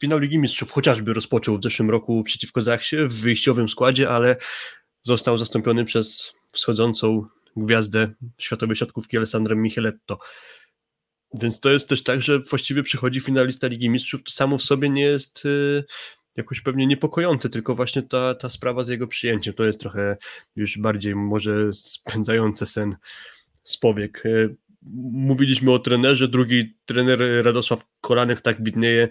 [0.00, 4.36] finał Ligi Mistrzów chociażby rozpoczął w zeszłym roku przeciwko Zachsie w wyjściowym składzie, ale
[5.02, 10.18] został zastąpiony przez wschodzącą gwiazdę światowej siatkówki Alessandrem Micheletto.
[11.34, 14.88] Więc to jest też tak, że właściwie przychodzi finalista Ligi Mistrzów, to samo w sobie
[14.88, 15.84] nie jest y,
[16.36, 20.16] jakoś pewnie niepokojące, tylko właśnie ta, ta sprawa z jego przyjęciem to jest trochę
[20.56, 22.96] już bardziej może spędzające sen
[23.64, 24.26] z powiek.
[24.26, 24.56] Y,
[25.12, 29.08] Mówiliśmy o trenerze, drugi trener Radosław Kolanek tak widnieje,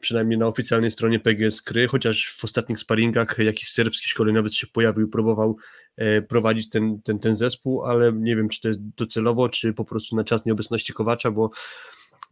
[0.00, 5.08] przynajmniej na oficjalnej stronie PGS Kry, chociaż w ostatnich sparingach jakiś serbski szkoleniowiec się pojawił,
[5.08, 5.56] próbował
[5.96, 9.84] e, prowadzić ten, ten, ten zespół, ale nie wiem, czy to jest docelowo, czy po
[9.84, 11.50] prostu na czas nieobecności Kowacza, bo,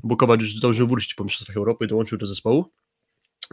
[0.02, 2.72] bo Kowacz już zdążył wrócić po Mistrzostwach Europy dołączył do zespołu,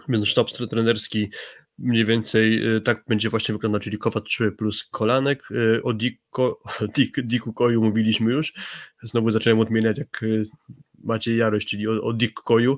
[0.07, 1.29] więc sztab trenerski
[1.77, 6.59] mniej więcej e, tak będzie właśnie wyglądał, czyli Kowacz plus Kolanek, e, o Diko,
[6.95, 8.53] Dik, Diku Koju mówiliśmy już,
[9.03, 10.25] znowu zacząłem odmieniać jak
[11.03, 12.77] Maciej Jaroś, czyli o, o Dick Koju,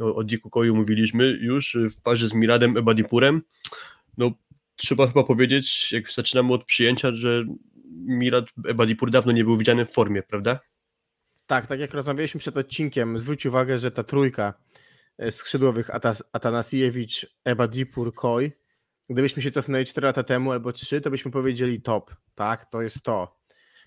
[0.00, 3.42] o, o Diku Koju mówiliśmy już w parze z Miradem Ebadipurem.
[4.18, 4.32] No,
[4.76, 7.44] trzeba chyba powiedzieć, jak zaczynamy od przyjęcia, że
[8.06, 10.60] Mirad Ebadipur dawno nie był widziany w formie, prawda?
[11.46, 14.54] Tak, tak jak rozmawialiśmy przed odcinkiem, zwróć uwagę, że ta trójka
[15.18, 18.52] e, skrzydłowych Atas- Atanasiewicz, Ebadipur, Koi,
[19.10, 23.02] gdybyśmy się cofnęli 4 lata temu albo 3, to byśmy powiedzieli top, tak, to jest
[23.02, 23.43] to.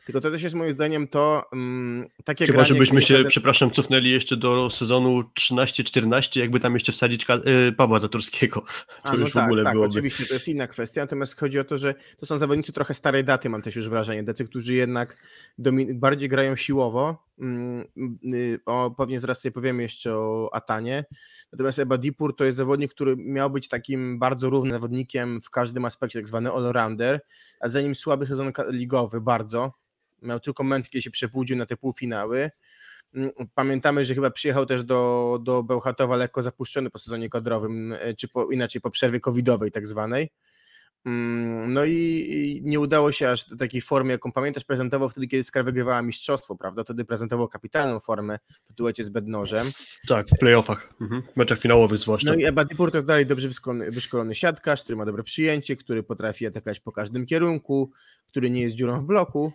[0.07, 3.71] Tylko to też jest moim zdaniem to mm, takie Chyba, granie, żebyśmy się, naprawdę- przepraszam,
[3.71, 7.25] cofnęli jeszcze do sezonu 13-14, jakby tam jeszcze wsadzić
[7.67, 8.61] y, Pawła Zatorskiego.
[8.61, 8.67] To
[9.03, 9.89] A, no już w tak, ogóle tak, byłoby.
[9.89, 13.23] oczywiście, to jest inna kwestia, natomiast chodzi o to, że to są zawodnicy trochę starej
[13.23, 15.17] daty, mam też już wrażenie, tacy, którzy jednak
[15.93, 17.85] bardziej grają siłowo, mm,
[18.33, 21.05] y, o, pewnie zaraz sobie powiemy jeszcze o Atanie,
[21.51, 26.19] natomiast Ebadipur to jest zawodnik, który miał być takim bardzo równym zawodnikiem w każdym aspekcie,
[26.19, 27.19] tak zwany all-rounder,
[27.59, 29.73] a za nim słaby sezon ligowy, bardzo,
[30.21, 32.51] miał tylko moment, kiedy się przebudził na te półfinały,
[33.13, 38.13] Mm, Pamiętamy, że chyba przyjechał też do, do Bełchatowa lekko zapuszczony po sezonie kadrowym, e,
[38.13, 40.29] czy po, inaczej po przerwie covidowej tak zwanej.
[41.05, 45.43] Mm, No i, nie udało się aż do takiej formy, jaką pamiętasz, prezentował wtedy, kiedy
[45.43, 46.83] Skar wygrywała mistrzostwo, prawda?
[46.83, 49.71] Wtedy prezentował kapitalną formę w duecie z Bednożem.
[50.07, 51.21] Tak, w playoffach, mhm.
[51.33, 52.29] w meczach finałowych zwłaszcza.
[52.29, 56.45] No i Ebadipur to dalej dobrze wyszkolony, wyszkolony siatkarz, który ma dobre przyjęcie, który potrafi
[56.45, 57.91] atakować po każdym kierunku,
[58.27, 59.53] który nie jest dziurą w bloku.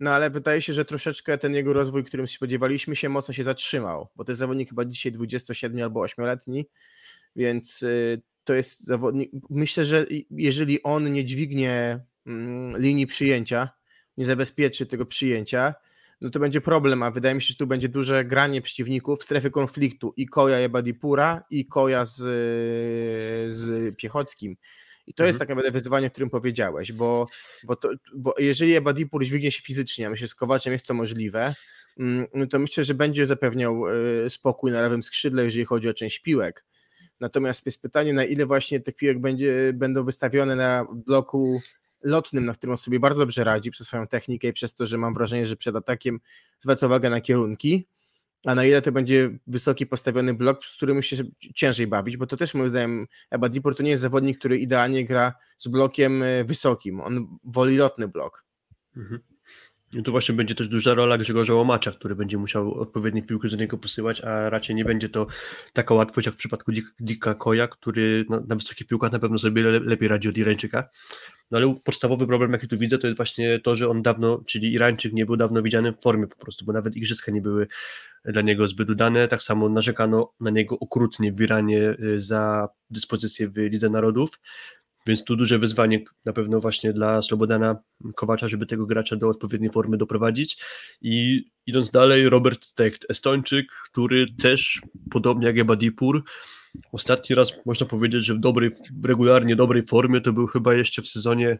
[0.00, 4.08] No ale wydaje się, że troszeczkę ten jego rozwój, którym spodziewaliśmy się, mocno się zatrzymał,
[4.16, 6.64] bo to jest zawodnik chyba dzisiaj 27 albo 8-letni,
[7.36, 9.30] więc y, to jest zawodnik.
[9.50, 13.68] Myślę, że jeżeli on nie dźwignie mm, linii przyjęcia,
[14.16, 15.74] nie zabezpieczy tego przyjęcia,
[16.20, 19.22] no to będzie problem, a wydaje mi się, że tu będzie duże granie przeciwników w
[19.22, 22.16] strefy konfliktu i Koja Ebadipura i Koja z,
[23.54, 24.56] z Piechockim.
[25.06, 25.38] I to jest Mhm.
[25.38, 27.26] tak naprawdę wyzwanie, o którym powiedziałeś, bo,
[27.64, 30.94] bo, to, bo jeżeli Ebadipur dźwignie się fizycznie, a myślę, że z Kowaczem jest to
[30.94, 31.54] możliwe,
[31.98, 33.88] mm, no to myślę, że będzie zapewniał
[34.26, 36.64] y, spokój na lewym skrzydle, jeżeli chodzi o część piłek.
[37.20, 41.60] Natomiast jest pytanie, na ile właśnie tych piłek będzie, będą wystawione na bloku
[42.02, 44.98] lotnym, na którym on sobie bardzo dobrze radzi przez swoją technikę i przez to, że
[44.98, 46.20] mam wrażenie, że przed atakiem
[46.60, 47.86] zwraca uwagę na kierunki,
[48.44, 51.16] a na ile to będzie wysoki postawiony blok, z którym się
[51.54, 55.34] ciężej bawić, bo to też moim zdaniem Ebadipur to nie jest zawodnik, który idealnie gra
[55.58, 58.44] z blokiem e, wysokim, on woli lotny blok.
[58.96, 59.33] Mhm.
[59.94, 63.56] I tu właśnie będzie też duża rola Grzegorza Łomacza, który będzie musiał odpowiednie piłki do
[63.56, 65.26] niego posyłać, a raczej nie będzie to
[65.72, 69.38] taka łatwość jak w przypadku Dik- Dika Koja, który na, na wysokich piłkach na pewno
[69.38, 70.88] sobie le, lepiej radzi od Irańczyka.
[71.50, 74.72] No ale podstawowy problem, jaki tu widzę, to jest właśnie to, że on dawno, czyli
[74.72, 77.66] Irańczyk nie był dawno widziany w formie po prostu, bo nawet igrzyska nie były
[78.24, 79.28] dla niego zbyt udane.
[79.28, 84.30] Tak samo narzekano na niego okrutnie w Iranie y, za dyspozycję w Lidze Narodów.
[85.06, 87.76] Więc tu duże wyzwanie na pewno właśnie dla Slobodana
[88.14, 90.62] Kowacza, żeby tego gracza do odpowiedniej formy doprowadzić.
[91.00, 96.24] I idąc dalej, Robert Techt, Estończyk, który też, podobnie jak Ebadipur,
[96.92, 98.70] ostatni raz można powiedzieć, że w dobrej,
[99.04, 101.58] regularnie dobrej formie to był chyba jeszcze w sezonie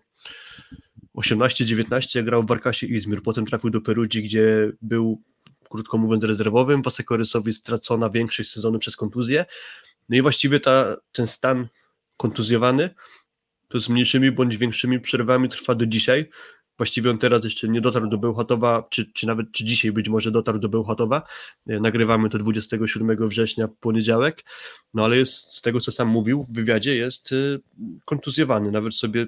[1.17, 3.23] 18-19, jak grał w Warkasie Izmir.
[3.23, 5.23] Potem trafił do Perugii, gdzie był,
[5.71, 6.83] krótko mówiąc, rezerwowym.
[6.83, 9.47] Wasekorysowi stracona większość sezonu przez kontuzję.
[10.09, 11.69] No i właściwie ta, ten stan
[12.17, 12.91] kontuzjowany
[13.75, 16.31] to z mniejszymi bądź większymi przerwami trwa do dzisiaj.
[16.77, 20.31] właściwie on teraz jeszcze nie dotarł do Bełchatowa, czy, czy nawet czy dzisiaj być może
[20.31, 21.23] dotarł do Bełchatowa.
[21.67, 24.45] E, nagrywamy to 27 września, poniedziałek,
[24.95, 27.37] no ale jest z tego, co sam mówił w wywiadzie, jest e,
[28.05, 28.71] kontuzjowany.
[28.71, 29.27] Nawet sobie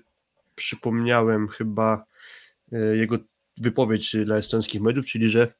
[0.55, 2.05] przypomniałem chyba
[2.73, 3.19] e, jego
[3.57, 5.53] wypowiedź dla estońskich mediów, czyli że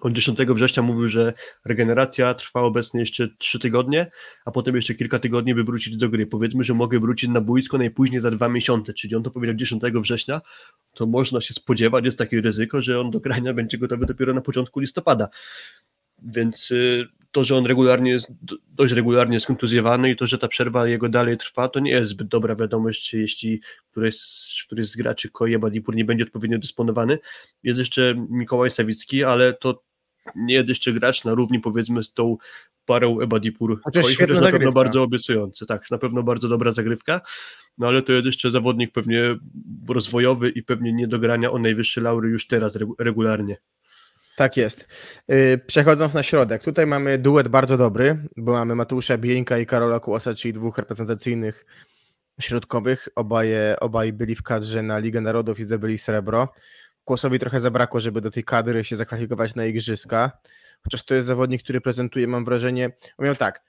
[0.00, 1.32] od 10 września mówił, że
[1.64, 4.10] regeneracja trwa obecnie jeszcze 3 tygodnie,
[4.44, 6.26] a potem jeszcze kilka tygodni, by wrócić do gry.
[6.26, 9.82] Powiedzmy, że mogę wrócić na boisko najpóźniej za dwa miesiące, czyli on to powiedział 10
[9.94, 10.40] września,
[10.94, 14.40] to można się spodziewać, jest takie ryzyko, że on do grania będzie gotowy dopiero na
[14.40, 15.28] początku listopada.
[16.22, 18.32] Więc y, to, że on regularnie jest,
[18.68, 22.10] dość regularnie jest kontuzjowany i to, że ta przerwa jego dalej trwa, to nie jest
[22.10, 27.18] zbyt dobra wiadomość, jeśli któryś z, któryś z graczy Koje Badipur nie będzie odpowiednio dysponowany.
[27.62, 29.82] Jest jeszcze Mikołaj Sawicki, ale to
[30.36, 32.36] nie jest jeszcze gracz na równi powiedzmy z tą
[32.86, 33.80] parą Ebadipur.
[33.80, 34.72] Świetna chociaż na pewno zagrywka.
[34.72, 37.20] bardzo obiecujący, tak, na pewno bardzo dobra zagrywka,
[37.78, 39.36] no ale to jest jeszcze zawodnik pewnie
[39.88, 43.56] rozwojowy i pewnie nie do grania o najwyższe laury już teraz regu- regularnie.
[44.36, 44.88] Tak jest.
[45.28, 50.00] Yy, Przechodząc na środek, tutaj mamy duet bardzo dobry, bo mamy Mateusza Bieńka i Karola
[50.00, 51.66] Kłosa, czyli dwóch reprezentacyjnych
[52.40, 53.08] środkowych.
[53.14, 56.48] Obaj, obaj byli w kadrze na Ligę Narodów i zdobyli srebro.
[57.04, 60.38] Kłosowi trochę zabrakło, żeby do tej kadry się zakwalifikować na igrzyska,
[60.84, 63.62] chociaż to jest zawodnik, który prezentuje, mam wrażenie, on miał tak,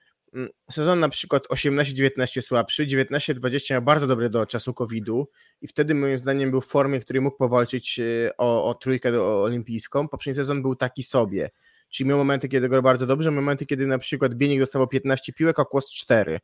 [0.71, 5.28] sezon na przykład 18-19 słabszy, 19-20 miał bardzo dobry do czasu COVID-u
[5.62, 9.12] i wtedy moim zdaniem był w formie, w której mógł powalczyć e, o, o trójkę
[9.12, 10.08] do, olimpijską.
[10.08, 11.50] Poprzedni sezon był taki sobie,
[11.89, 15.60] czyli miał momenty, kiedy grał bardzo dobrze, momenty, kiedy na przykład Bienik dostawał 15 piłek,
[15.60, 16.39] a Kłos 4.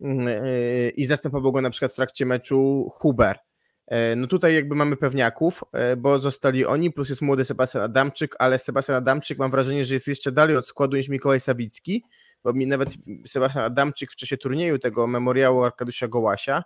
[0.00, 3.38] Mm, e, I zastępował go na przykład w trakcie meczu Huber.
[3.86, 5.64] E, No tutaj jakby mamy pewniaków,
[5.98, 10.08] bo zostali oni, plus jest młody Sebastian Adamczyk, ale Sebastian Adamczyk mam wrażenie, że jest
[10.08, 12.04] jeszcze dalej od składu niż Mikołaj Sawicki,
[12.44, 12.88] bo mi nawet
[13.26, 16.64] Sebastian Adamczyk w czasie turnieju tego memoriału Arkadiusza Gołasia,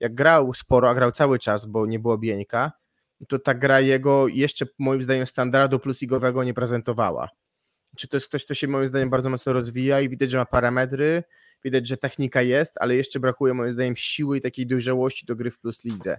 [0.00, 2.72] jak grał sporo, a grał cały czas, bo nie było Bieńka,
[3.28, 7.28] to ta gra jego jeszcze moim zdaniem standardu plus igowego nie prezentowała.
[7.96, 10.46] Czy to jest ktoś, kto się moim zdaniem bardzo mocno rozwija i widać, że ma
[10.46, 11.22] parametry,
[11.64, 15.50] widać, że technika jest, ale jeszcze brakuje moim zdaniem siły i takiej dojrzałości do gry
[15.50, 16.18] w plus lidze.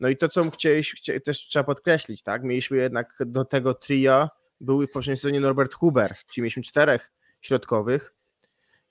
[0.00, 2.42] No i to, co chcia- też trzeba podkreślić, tak?
[2.42, 4.28] Mieliśmy jednak do tego tria,
[4.60, 8.14] był w poprzednim sezonie Norbert Huber, czyli mieliśmy czterech środkowych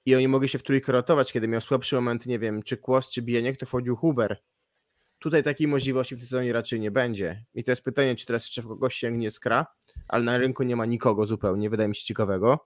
[0.06, 3.12] i oni mogli się w trójkę rotować, kiedy miał słabszy moment, nie wiem, czy Kłos,
[3.12, 4.38] czy Bieniek, to wchodził Huber.
[5.20, 7.46] Tutaj takiej możliwości w tym sezonie raczej nie będzie.
[7.56, 9.66] I to jest pytanie, czy teraz jeszcze kogoś sięgnie skra,
[10.08, 12.60] ale na rynku nie ma nikogo zupełnie, wydaje mi się ciekawego.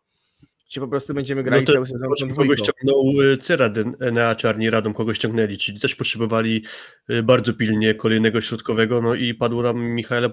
[0.69, 2.63] Czy po prostu będziemy grali to cały sezon tą Kogoś dwójką?
[2.63, 3.69] ściągnął y, Cyra
[3.99, 6.63] Enea Czarni Radom, kogo ściągnęli, czyli też potrzebowali
[7.09, 10.29] y, bardzo pilnie kolejnego środkowego, no i padło nam Michaela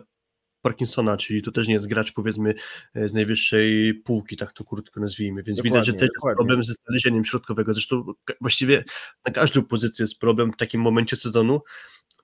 [0.65, 2.55] Parkinsona, czyli to też nie jest gracz powiedzmy
[2.97, 6.31] y, z najwyższej półki, tak to krótko nazwijmy, więc widać, że Dokładnie, też dokładnie.
[6.31, 8.05] jest problem ze znalezieniem środkowego, zresztą
[8.41, 8.85] właściwie
[9.27, 11.61] na każdą pozycję jest problem w takim momencie sezonu,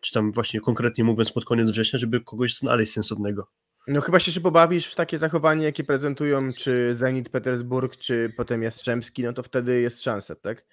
[0.00, 3.46] czy tam właśnie konkretnie mówiąc pod koniec września, żeby kogoś znaleźć sensownego.
[3.86, 9.22] No chyba się pobawisz w takie zachowanie, jakie prezentują czy Zenit Petersburg, czy potem Jastrzębski,
[9.22, 10.66] no to wtedy jest szansa, tak?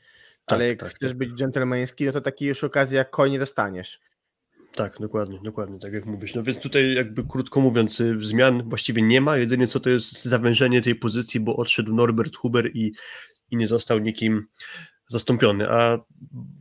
[0.48, 1.18] Ale Tak, jak tak, chcesz tak.
[1.18, 4.00] być dżentelmeński, no to takiej już okazji jak koń nie dostaniesz.
[4.78, 6.36] Tak, dokładnie, dokładnie, tak jak mówisz.
[6.36, 10.26] No więc tutaj jakby krótko mówiąc, y, zmian właściwie nie ma, jedynie co to jest
[10.26, 12.94] zawężenie tej pozycji, bo odszedł Norbert Huber i,
[13.52, 14.48] i nie został nikim
[15.08, 16.00] zastąpiony, a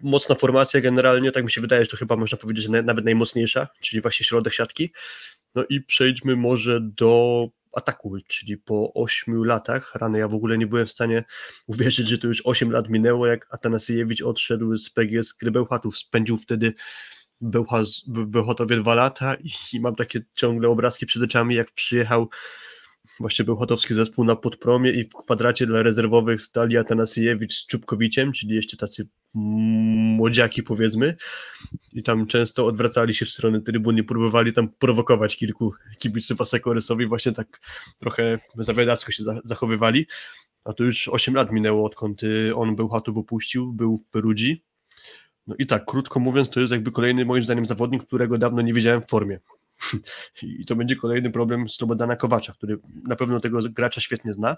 [0.02, 3.04] mocna formacja generalnie, tak mi się wydaje, że to chyba można powiedzieć, że na- nawet
[3.04, 4.92] najmocniejsza, czyli właśnie środek siatki.
[5.54, 10.66] No i przejdźmy może do ataku, czyli po 8 latach, rany ja w ogóle nie
[10.66, 11.24] byłem w stanie
[11.66, 16.74] uwierzyć, że to już 8 lat minęło, jak Atanasiewicz odszedł z PGS Krybełchatów, spędził wtedy
[17.40, 22.28] Bełchaz- w Bełchatowie dwa lata i, i mam takie ciągle obrazki przed oczami, jak przyjechał
[23.20, 28.54] właśnie Bełchatowski zespół na podpromie i w kwadracie dla rezerwowych stali Atanasiewicz z Czubkowiciem, czyli
[28.54, 31.16] jeszcze tacy młodziaki powiedzmy.
[31.92, 37.32] I tam często odwracali się w stronę trybuny, próbowali tam prowokować kilku kibiców Asekorysowi, właśnie
[37.32, 37.60] tak
[37.98, 40.06] trochę zawiadacko się za- zachowywali,
[40.64, 44.64] a to już 8 lat minęło, odkąd y, on Bełchatów opuścił, był w Perudzi,
[45.46, 48.72] no i tak, krótko mówiąc, to jest jakby kolejny moim zdaniem zawodnik, którego dawno nie
[48.72, 49.38] widziałem w formie.
[50.42, 54.56] I to będzie kolejny problem Slobodana Kowacza, który na pewno tego gracza świetnie zna,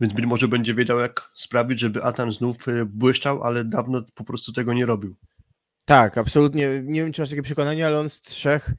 [0.00, 4.24] więc być może będzie wiedział, jak sprawić, żeby Atan znów y, błyszczał, ale dawno po
[4.24, 5.14] prostu tego nie robił.
[5.84, 6.82] Tak, absolutnie.
[6.84, 8.72] Nie wiem, czy masz takie przekonanie, ale on z trzech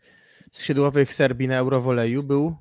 [0.52, 2.56] skrzydłowych Serbii na Eurowoleju był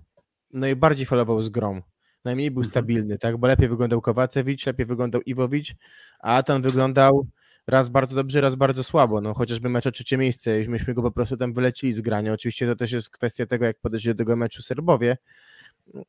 [0.52, 1.82] najbardziej falował z grom.
[2.24, 2.70] Najmniej był Mhm.
[2.70, 3.36] stabilny, tak?
[3.36, 5.74] Bo lepiej wyglądał Kowacewicz, lepiej wyglądał Iwowicz,
[6.20, 7.26] a Atan wyglądał
[7.68, 9.20] raz bardzo dobrze, raz bardzo słabo.
[9.20, 12.32] No chociażby mecz o trzecie miejsce, myśmy go po prostu tam wylecili z grania.
[12.32, 15.16] Oczywiście to też jest kwestia tego, jak podeszli do tego meczu Serbowie.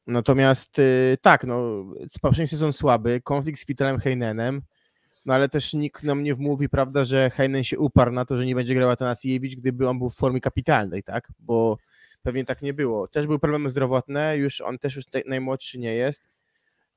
[0.08, 1.86] Natomiast y, tak, no
[2.22, 4.62] poprzedni sezon słaby, konflikt z Wittelem Heinenem,
[5.26, 8.46] No ale też nikt nam nie wmówi, prawda, że Heinen się uparł na to, że
[8.46, 11.32] nie będzie grał Atanasiewicz, gdyby on był w formie kapitalnej, tak?
[11.40, 11.78] Bo
[12.24, 13.08] pewnie tak nie było.
[13.08, 16.30] Też były problemy zdrowotne, już on też już najmłodszy nie jest.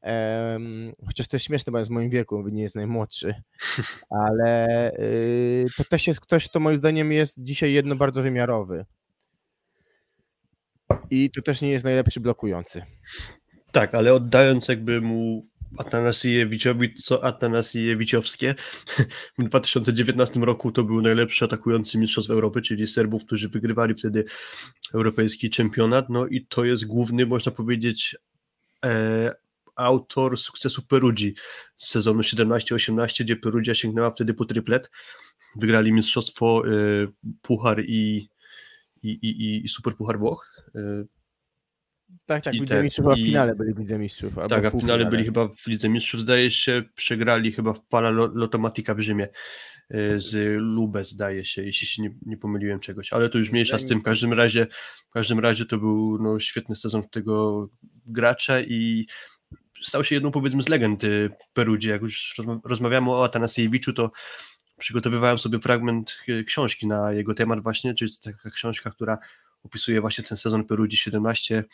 [0.02, 3.34] Um, chociaż to jest śmieszne, bo jest w moim wieku, nie jest najmłodszy,
[4.26, 8.84] ale yy, to też jest ktoś, kto moim zdaniem jest dzisiaj jedno bardzo wymiarowy.
[11.10, 12.82] I to też nie jest najlepszy blokujący.
[13.72, 15.46] Tak, ale oddając jakby mu
[15.78, 18.54] Atanasiewiczowi, co Atanasiewiczowskie.
[19.38, 24.24] W 2019 roku to był najlepszy atakujący mistrzostw Europy, czyli Serbów, którzy wygrywali wtedy
[24.94, 26.08] europejski czempionat.
[26.08, 28.16] No i to jest główny, można powiedzieć,
[28.84, 29.34] e,
[29.74, 31.34] autor sukcesu Perugii
[31.76, 34.90] z sezonu 17-18, gdzie Perugia sięgnęła wtedy po triplet.
[35.56, 36.70] Wygrali mistrzostwo, e,
[37.42, 38.28] puchar i,
[39.02, 40.70] i, i, i super puchar Włoch.
[40.74, 41.04] E,
[42.26, 44.34] tak, tak, Lidze Mistrzów, a w finale byli w Lidze Mistrzów.
[44.48, 48.10] Tak, a w finale byli chyba w Lidze Mistrzów, zdaje się, przegrali chyba w Pala
[48.10, 49.28] Lotomatika w Rzymie
[49.90, 53.78] e, z Lube, zdaje się, jeśli się nie, nie pomyliłem czegoś, ale to już mniejsza
[53.78, 54.66] z tym, w każdym razie,
[55.08, 57.68] w każdym razie to był no, świetny sezon tego
[58.06, 59.06] gracza i
[59.82, 61.02] stał się jedną powiedzmy z legend
[61.52, 64.10] Perudzie, jak już rozmawiamy o Atanasiewiczu, to
[64.78, 69.18] przygotowywałem sobie fragment e, książki na jego temat właśnie, czyli taka książka, która
[69.62, 71.64] opisuje właśnie ten sezon Perudzi 17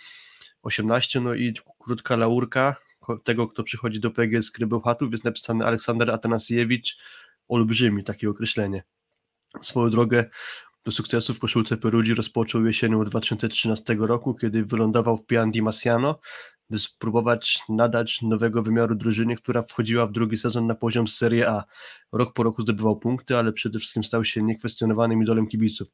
[0.62, 2.76] 18, no i krótka laurka
[3.24, 6.98] tego, kto przychodzi do PGS Krybełchatów, jest napisany Aleksander Atanasiewicz,
[7.48, 8.82] olbrzymi, takie określenie.
[9.62, 10.24] Swoją drogę
[10.84, 16.20] do sukcesu w koszulce Perudzi rozpoczął jesienią 2013 roku, kiedy wylądował w Pian di Masiano,
[16.70, 21.64] by spróbować nadać nowego wymiaru drużynie, która wchodziła w drugi sezon na poziom Serie A.
[22.12, 25.88] Rok po roku zdobywał punkty, ale przede wszystkim stał się niekwestionowanym idolem kibiców.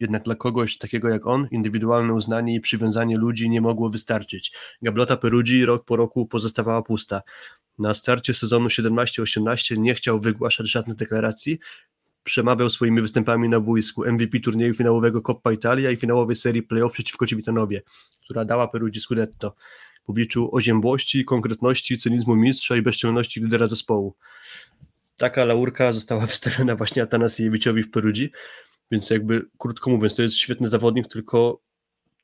[0.00, 4.52] Jednak dla kogoś takiego jak on, indywidualne uznanie i przywiązanie ludzi nie mogło wystarczyć.
[4.82, 7.22] Gablota Perugii rok po roku pozostawała pusta.
[7.78, 11.58] Na starcie sezonu 17-18 nie chciał wygłaszać żadnych deklaracji,
[12.24, 17.26] przemawiał swoimi występami na boisku MVP turnieju finałowego Coppa Italia i finałowej serii playoff przeciwko
[17.26, 17.82] Civitanowie,
[18.24, 19.54] która dała Perugii Scudetto.
[20.06, 24.16] W obliczu oziębłości, konkretności, cynizmu mistrza i bezczelności lidera zespołu.
[25.16, 28.30] Taka laurka została wystawiona właśnie Atanasiewiczowi w Perugii,
[28.90, 31.60] więc jakby krótko mówiąc, to jest świetny zawodnik, tylko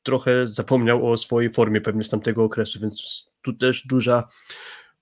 [0.03, 4.27] trochę zapomniał o swojej formie pewnie z tamtego okresu, więc tu też duża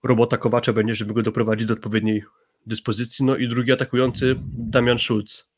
[0.03, 2.23] robota Kowacza będzie, żeby go doprowadzić do odpowiedniej
[2.65, 3.25] dyspozycji.
[3.25, 5.49] No i drugi atakujący Damian Schulz.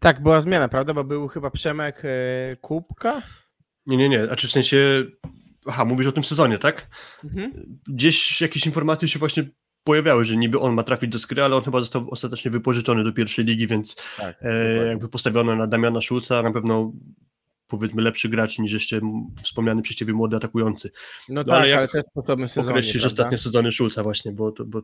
[0.00, 0.94] Tak, była zmiana, prawda?
[0.94, 3.22] Bo był chyba Przemek e, Kubka?
[3.86, 4.26] Nie, nie, nie.
[4.26, 5.04] Znaczy w sensie.
[5.66, 6.88] Aha, mówisz o tym sezonie, tak?
[7.24, 7.78] Mhm.
[7.88, 9.48] Gdzieś jakieś informacje się właśnie
[9.84, 13.12] pojawiały, że niby on ma trafić do skry, ale on chyba został ostatecznie wypożyczony do
[13.12, 16.92] pierwszej ligi, więc tak, e, jakby postawiono na Damiana Szulca, na pewno
[17.66, 19.00] powiedzmy lepszy gracz niż jeszcze
[19.42, 20.90] wspomniany przez ciebie młody atakujący.
[21.28, 24.52] No, no tak, ale, jak ale też po sezonie, określisz ostatnie sezony Szulca właśnie, bo,
[24.52, 24.82] to, bo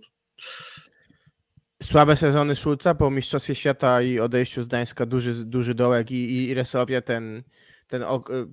[1.82, 6.54] Słabe sezony Szulca po Mistrzostwie Świata i odejściu z Gdańska, duży, duży dołek i, i
[6.54, 7.42] Resowia ten,
[7.92, 8.05] ten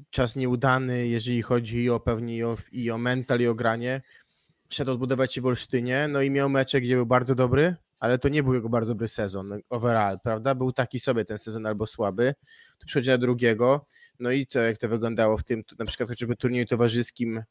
[0.10, 4.02] czas nieudany, jeżeli chodzi o pewnie i o, i o mental i o granie
[4.70, 8.30] szedł odbudować się w Olsztynie, no i miał mecze, gdzie był bardzo dobry, ale to
[8.30, 10.56] nie był jego bardzo dobry sezon overall, prawda?
[10.56, 12.36] Był taki sobie ten sezon albo słaby.
[12.80, 13.86] Tu przychodzi na drugiego,
[14.20, 17.44] no i co, jak to wyglądało w tym, na przykład chociażby turnieju towarzyskim,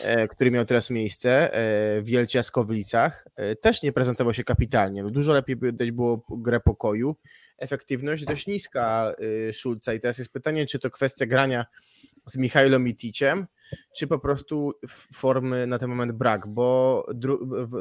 [0.00, 5.02] e, który miał teraz miejsce e, w Wielcie Jaskowlicach, e, też nie prezentował się kapitalnie.
[5.02, 7.16] No, dużo lepiej dać było grę pokoju.
[7.58, 9.14] Efektywność dość niska
[9.48, 11.66] e, Szulca i teraz jest pytanie, czy to kwestia grania
[12.26, 13.46] z Michailem Miticiem,
[13.96, 14.72] czy po prostu
[15.14, 17.06] formy na ten moment brak, bo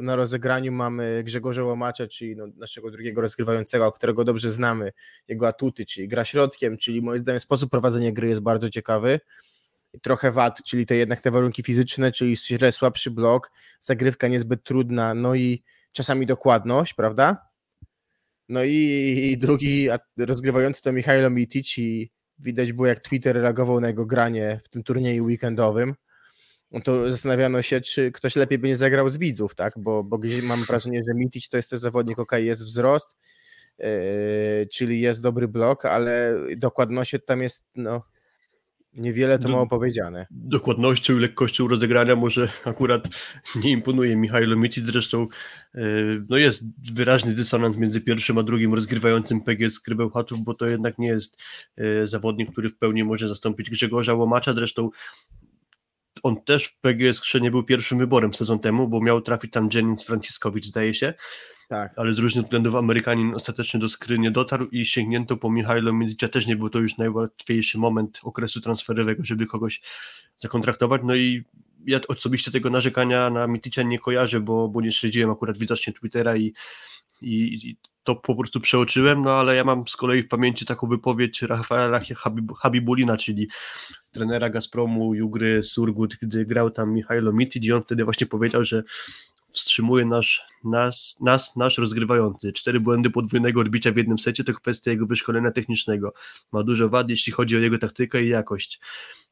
[0.01, 4.91] na rozegraniu mamy Grzegorza Łomacza, czyli no naszego drugiego rozgrywającego, którego dobrze znamy,
[5.27, 9.19] jego atuty, czyli gra środkiem, czyli moim zdaniem sposób prowadzenia gry jest bardzo ciekawy,
[10.01, 15.13] trochę wad, czyli te jednak te warunki fizyczne, czyli źle słabszy blok, zagrywka niezbyt trudna,
[15.13, 17.44] no i czasami dokładność, prawda?
[18.49, 24.05] No i, drugi rozgrywający to Michailo Mitic i Widać było, jak Twitter reagował na jego
[24.05, 25.95] granie w tym turnieju weekendowym.
[26.71, 29.73] No to zastanawiano się, czy ktoś lepiej by nie zagrał z widzów, tak?
[29.77, 33.15] Bo, bo mam wrażenie, że Mitic to jest też zawodnik, ok, jest wzrost,
[33.77, 33.87] yy,
[34.71, 38.03] czyli jest dobry blok, ale dokładność tam jest no,
[38.95, 40.25] Niewiele to mało powiedziane.
[40.31, 43.07] Dokładnością i lekkością rozegrania może akurat
[43.55, 45.27] nie imponuje Michailo Micic, zresztą
[45.75, 45.81] e,
[46.29, 51.07] no jest wyraźny dysonans między pierwszym a drugim rozgrywającym PGS Krybełchatów, bo to jednak nie
[51.07, 51.37] jest
[51.77, 54.89] e, zawodnik, który w pełni może zastąpić Grzegorza Łomacza, zresztą
[56.25, 60.05] on też w PGS nie był pierwszym wyborem sezon temu, bo miał trafić tam Jennings
[60.05, 61.13] Franciskowicz, zdaje się,
[61.69, 61.93] tak.
[61.95, 66.27] Ale z różnych względów Amerykanin ostatecznie do skry nie dotarł i sięgnięto po Michailo Miedzicza.
[66.27, 69.81] Też nie był to już najłatwiejszy moment okresu transferowego, żeby kogoś
[70.37, 71.01] zakontraktować.
[71.03, 71.43] No i
[71.85, 76.37] ja osobiście tego narzekania na Miticza nie kojarzę, bo, bo nie śledziłem akurat widocznie Twittera
[76.37, 76.53] i
[77.21, 80.87] i, i to po prostu przeoczyłem, no ale ja mam z kolei w pamięci taką
[80.87, 83.47] wypowiedź Rafaela Habib, Habibulina, czyli
[84.15, 88.83] trenera Gazpromu Jugry Surgut, gdy grał tam Michailo Mitic i on wtedy właśnie powiedział, że
[89.51, 92.53] wstrzymuje nasz, nas, nas, nasz rozgrywający.
[92.53, 96.13] Cztery błędy podwójnego odbicia w jednym secie to kwestia jego wyszkolenia technicznego.
[96.51, 98.79] Ma dużo wad, jeśli chodzi o jego taktykę i jakość.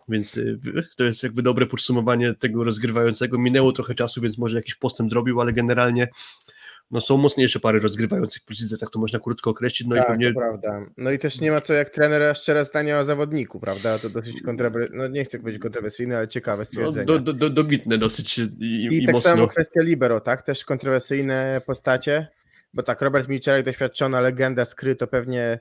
[0.09, 0.59] Więc y,
[0.95, 3.39] to jest jakby dobre podsumowanie tego rozgrywającego.
[3.39, 6.07] Minęło trochę czasu, więc może jakiś postęp zrobił, ale generalnie
[6.93, 9.89] no są mocniejsze pary rozgrywających w Pulisic, tak to można krótko określić.
[9.89, 10.85] No tak, i pewnie prawda.
[10.97, 13.99] No i też nie ma to jak trener szczere zdania o zawodniku, prawda?
[13.99, 17.05] To dosyć kontrowersyjne, no nie chcę powiedzieć kontrowersyjne, ale ciekawe no, stwierdzenie.
[17.05, 19.31] do, do, do, dobitne dosyć i, I, i tak mocno.
[19.31, 20.41] samo kwestia libero, tak?
[20.41, 22.27] Też kontrowersyjne postacie,
[22.73, 25.59] bo tak, Robert Milczarek, doświadczona legenda skry, to pewnie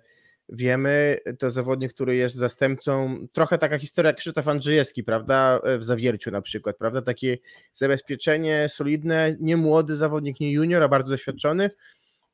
[0.53, 6.43] wiemy, to zawodnik, który jest zastępcą, trochę taka historia Krzysztof Andrzejewski, prawda, w Zawierciu na
[6.43, 7.39] przykład, prawda, takie
[7.75, 11.71] zabezpieczenie solidne, nie młody zawodnik, nie junior, a bardzo doświadczony,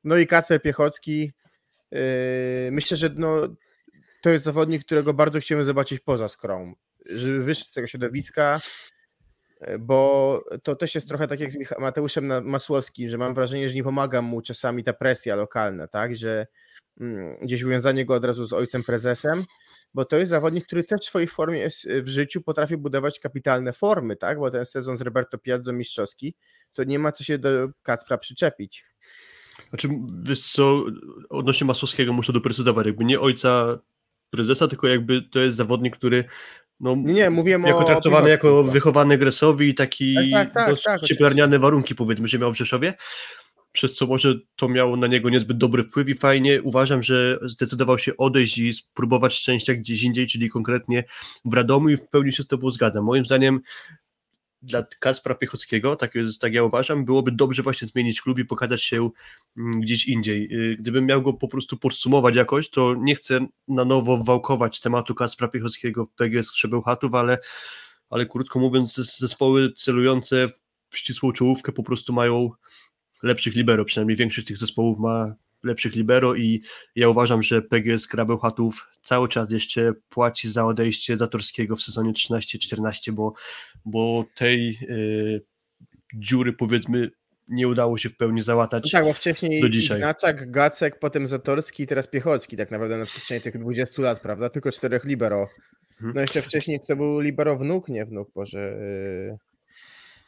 [0.05, 1.33] no i Kacper Piechocki,
[1.91, 1.99] yy,
[2.73, 3.49] myślę, że no,
[4.23, 6.75] to jest zawodnik, którego bardzo chcemy zobaczyć poza skrą,
[7.07, 8.61] żeby wyszedł z tego środowiska,
[9.79, 13.85] bo to też jest trochę tak jak z Mateuszem Masłowskim, że mam wrażenie, że nie
[13.85, 16.47] pomaga mu czasami ta presja lokalna, tak, że
[17.01, 19.45] mm, gdzieś wiązanie go od razu z ojcem prezesem,
[19.95, 23.73] bo to jest zawodnik, który też w swojej formie jest, w życiu potrafi budować kapitalne
[23.73, 26.35] formy, tak, bo ten sezon z Roberto Piazzo mistrzowski,
[26.73, 28.85] to nie ma co się do Kacpra przyczepić.
[29.69, 29.89] Znaczy,
[30.23, 30.85] wiesz co,
[31.29, 33.79] odnośnie Masłowskiego muszę doprecyzować, jakby nie ojca
[34.31, 36.25] prezesa, tylko jakby to jest zawodnik, który
[36.81, 40.71] no, Nie, mówiłem jako o traktowany jako wychowany Gresowi i taki Tak, tak, tak,
[41.01, 42.95] dość tak, warunki powiedzmy, że miał w Rzeszowie,
[43.73, 47.99] przez co może to miało na niego niezbyt dobry wpływ i fajnie uważam, że zdecydował
[47.99, 51.05] się odejść i spróbować szczęścia gdzieś indziej, czyli konkretnie
[51.45, 53.05] w Radomiu i w pełni się z tobą zgadzam.
[53.05, 53.61] Moim zdaniem
[54.63, 58.83] dla Kacpra Piechockiego, tak, jest, tak ja uważam, byłoby dobrze właśnie zmienić klub i pokazać
[58.83, 59.11] się
[59.57, 60.49] mm, gdzieś indziej.
[60.53, 65.15] Y, Gdybym miał go po prostu podsumować jakoś, to nie chcę na nowo wałkować tematu
[65.15, 67.39] Kacpra Piechockiego w PGS Krzebełchatów, ale,
[68.11, 70.49] ale krótko mówiąc zes- zespoły celujące
[70.91, 72.51] w ścisłą czołówkę po prostu mają
[73.23, 76.63] lepszych libero, przynajmniej większość tych zespołów ma lepszych libero i
[76.95, 83.13] ja uważam, że PGS Krabełchatów cały czas jeszcze płaci za odejście Zatorskiego w sezonie 13-14,
[83.13, 83.33] bo,
[83.85, 85.43] bo tej y,
[86.15, 87.11] dziury powiedzmy
[87.49, 88.91] nie udało się w pełni No załatać.
[88.91, 89.99] tak, bo wcześniej do dzisiaj.
[89.99, 94.51] Ignaczak, Gacek, potem Zatorski i teraz Piechocki tak naprawdę na przestrzeni tych 20 lat, prawda?
[94.51, 95.49] Tylko czterech libero.
[95.93, 96.13] Mhm.
[96.15, 98.59] No jeszcze wcześniej to był libero wnuk, nie wnuk, Boże.
[98.59, 99.39] Yy...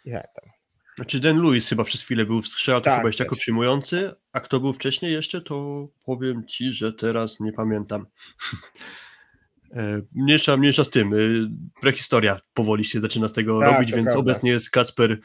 [0.05, 0.51] Ja tam.
[0.97, 4.41] Znaczy Den Lewis chyba przez chwilę był w to Tak, chyba jeszcze jako przyjmujący, a
[4.41, 8.07] kto był wcześniej jeszcze, to powiem Ci, że teraz nie pamiętam.
[9.77, 11.15] E, Mniejsza, mniejsza z tym.
[11.15, 11.17] e,
[11.81, 14.21] Prehistoria powoli się zaczyna z tego Tak, robić, więc prawda.
[14.21, 15.19] obecnie jest Kacper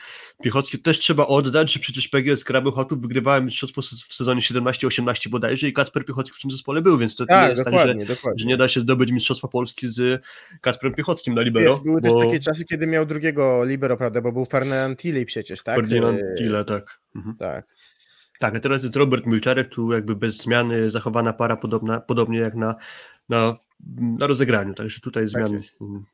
[0.44, 0.80] Piechocki.
[0.80, 6.06] Też trzeba oddać, że przecież PGS Krabełchatów wygrywałem mistrzostwo w sezonie 17-18 bodajże i Kacper
[6.06, 8.58] Piechocki w tym zespole był, więc to nie Tak, jest dokładnie, tak, że, że nie
[8.58, 10.22] da się zdobyć mistrzostwa Polski z
[10.62, 11.74] Kacprem Piechockim na libero.
[11.74, 14.22] Wiesz, były bo też takie czasy, kiedy miał drugiego libero, prawda?
[14.22, 15.76] Bo był Fernand Tilly przecież, tak?
[15.76, 17.00] Ferdynand Yy, Tille, tak.
[17.16, 17.36] Mhm.
[17.38, 17.66] Tak.
[18.40, 22.56] Tak, a teraz jest Robert Milczarek, tu jakby bez zmiany zachowana para podobna, podobnie jak
[22.56, 22.76] na,
[23.30, 23.56] na,
[23.98, 25.62] na rozegraniu, także tutaj zmian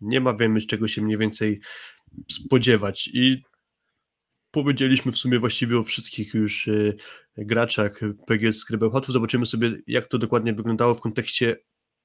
[0.02, 1.60] nie ma, wiemy czego się mniej więcej
[2.32, 3.44] spodziewać i
[4.52, 6.98] powiedzieliśmy w sumie właściwie o wszystkich już y,
[7.38, 11.58] graczach PGS Skrybełchatów, zobaczymy sobie jak to dokładnie wyglądało w kontekście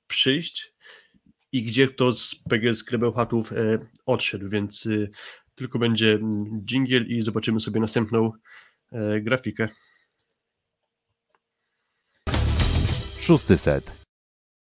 [0.07, 0.75] przyjść
[1.53, 5.11] i gdzie kto z PGS Skrybełchatów e, odszedł, więc y,
[5.55, 8.33] tylko będzie mm, dżingiel i zobaczymy sobie następną
[8.93, 9.69] e, grafikę.
[13.21, 14.06] Szósty set.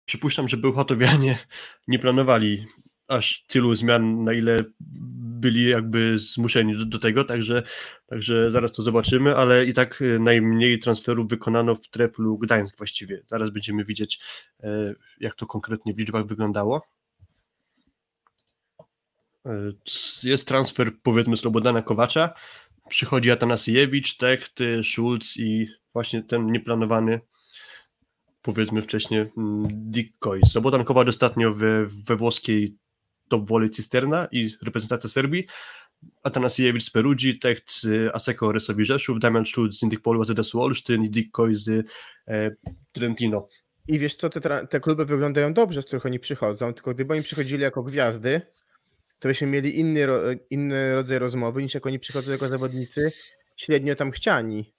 [0.04, 1.38] Przypuszczam, że Bełchatowianie
[1.88, 2.66] nie planowali
[3.08, 4.58] aż tylu zmian, na ile
[5.40, 7.62] byli jakby zmuszeni do, do tego, także,
[8.06, 13.22] także zaraz to zobaczymy, ale i tak y, najmniej transferów wykonano w Treflu Gdańsk właściwie.
[13.26, 14.20] Zaraz będziemy widzieć,
[14.62, 16.82] e, jak to konkretnie w liczbach wyglądało.
[19.46, 19.72] E,
[20.22, 22.34] Jest transfer powiedzmy Slobodana Kowacza,
[22.88, 27.20] przychodzi Atanasiewicz, Techt, Schulz i właśnie ten nieplanowany
[28.42, 30.40] powiedzmy wcześniej mm, Dick Coy.
[30.48, 32.76] Slobodan Kowacz ostatnio we, we włoskiej
[33.28, 35.46] top woli Cisterna i reprezentacja Serbii,
[36.22, 41.10] Atanasiewicz z Perugii, Techt z Aseko Resowi Rzeszów, Damian Szulc z Indykpolu AZS Olsztyn i
[41.10, 41.86] Dick z
[42.28, 42.50] e,
[42.92, 43.48] Trentino.
[43.88, 47.22] I wiesz co, te, te kluby wyglądają dobrze, z których oni przychodzą, tylko gdyby oni
[47.22, 48.40] przychodzili jako gwiazdy,
[49.18, 50.06] to byśmy mieli inny,
[50.50, 53.12] inny rodzaj rozmowy, niż jak oni przychodzą jako zawodnicy
[53.56, 54.72] średnio tam chciani.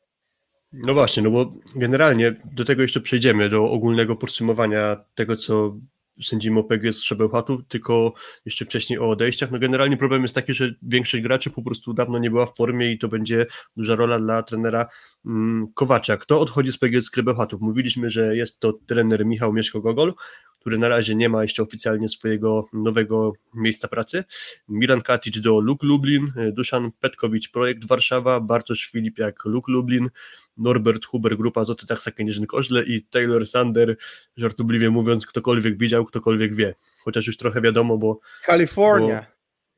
[0.73, 5.77] No właśnie, no bo generalnie do tego jeszcze przejdziemy, do ogólnego podsumowania tego, co
[6.21, 8.13] sędzimy o PGS Szabełchatu, tylko
[8.45, 9.51] jeszcze wcześniej o odejściach.
[9.51, 12.91] No generalnie problem jest taki, że większość graczy po prostu dawno nie była w formie
[12.91, 13.45] i to będzie
[13.77, 14.85] duża rola dla trenera
[15.25, 16.17] mm, Kowacza.
[16.17, 17.61] Kto odchodzi z PGS Krebełchatów?
[17.61, 20.13] Mówiliśmy, że jest to trener Michał Mieszko-Gogol,
[20.59, 24.23] który na razie nie ma jeszcze oficjalnie swojego nowego miejsca pracy.
[24.67, 30.09] Milan Katic do Luk Lublin, Duszan Petkowicz Projekt Warszawa, Bartosz Filipiak Luk Lublin,
[30.57, 33.97] Norbert Huber Grupa Zoty Zaksa Kędzierzyn-Koźle i Taylor Sander,
[34.37, 36.75] żartobliwie mówiąc, ktokolwiek widział, ktokolwiek wie.
[37.03, 39.25] Chociaż już trochę wiadomo, bo Kalifornia.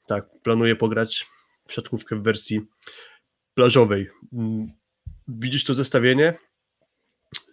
[0.08, 1.28] tak, planuje pograć
[1.68, 2.62] w siatkówkę w wersji
[3.54, 4.10] plażowej.
[4.34, 4.72] Mm,
[5.28, 6.34] Widzisz to zestawienie?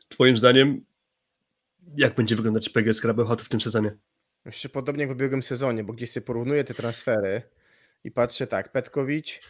[0.09, 0.85] Twoim zdaniem,
[1.97, 3.97] jak będzie wyglądać PGS Krabełchatów w tym sezonie?
[4.45, 7.43] Jeszcze podobnie jak w ubiegłym sezonie, bo gdzieś sobie porównuję te transfery
[8.05, 9.41] i patrzę tak, Petkowicz,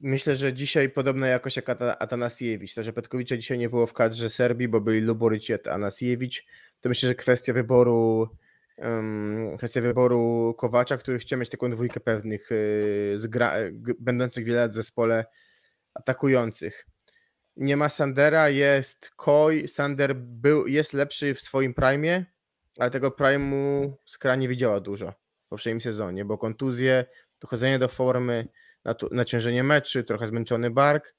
[0.00, 2.74] myślę, że dzisiaj podobna jakość jak Ata- Atanasiewicz.
[2.74, 6.46] To, że Petkowicza dzisiaj nie było w kadrze Serbii, bo byli Luboryć i Atanasiewicz,
[6.80, 8.28] to myślę, że kwestia wyboru
[8.76, 14.74] em, kwestia wyboru Kowacza, który chciał mieć taką dwójkę pewnych yy, będących wiele lat w
[14.74, 15.24] zespole
[15.94, 16.86] atakujących.
[17.56, 19.68] Nie ma Sandera, jest Koi.
[19.68, 22.24] Sander był, jest lepszy w swoim prime,
[22.78, 25.12] ale tego prime'u Skra nie widziała dużo
[25.46, 27.04] w poprzednim sezonie, bo kontuzje,
[27.40, 28.48] dochodzenie do formy,
[29.10, 31.14] naciążenie meczy, trochę zmęczony bark.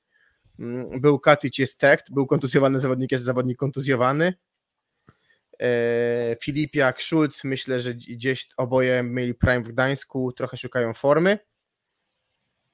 [0.60, 4.34] Mm, Był Katic, jest Techt, był kontuzjowany zawodnik, jest zawodnik kontuzjowany.
[5.60, 11.40] E, Filipiak, Schulz, myślę, że gdzieś oboje mieli prime w Gdańsku, trochę szukają formy.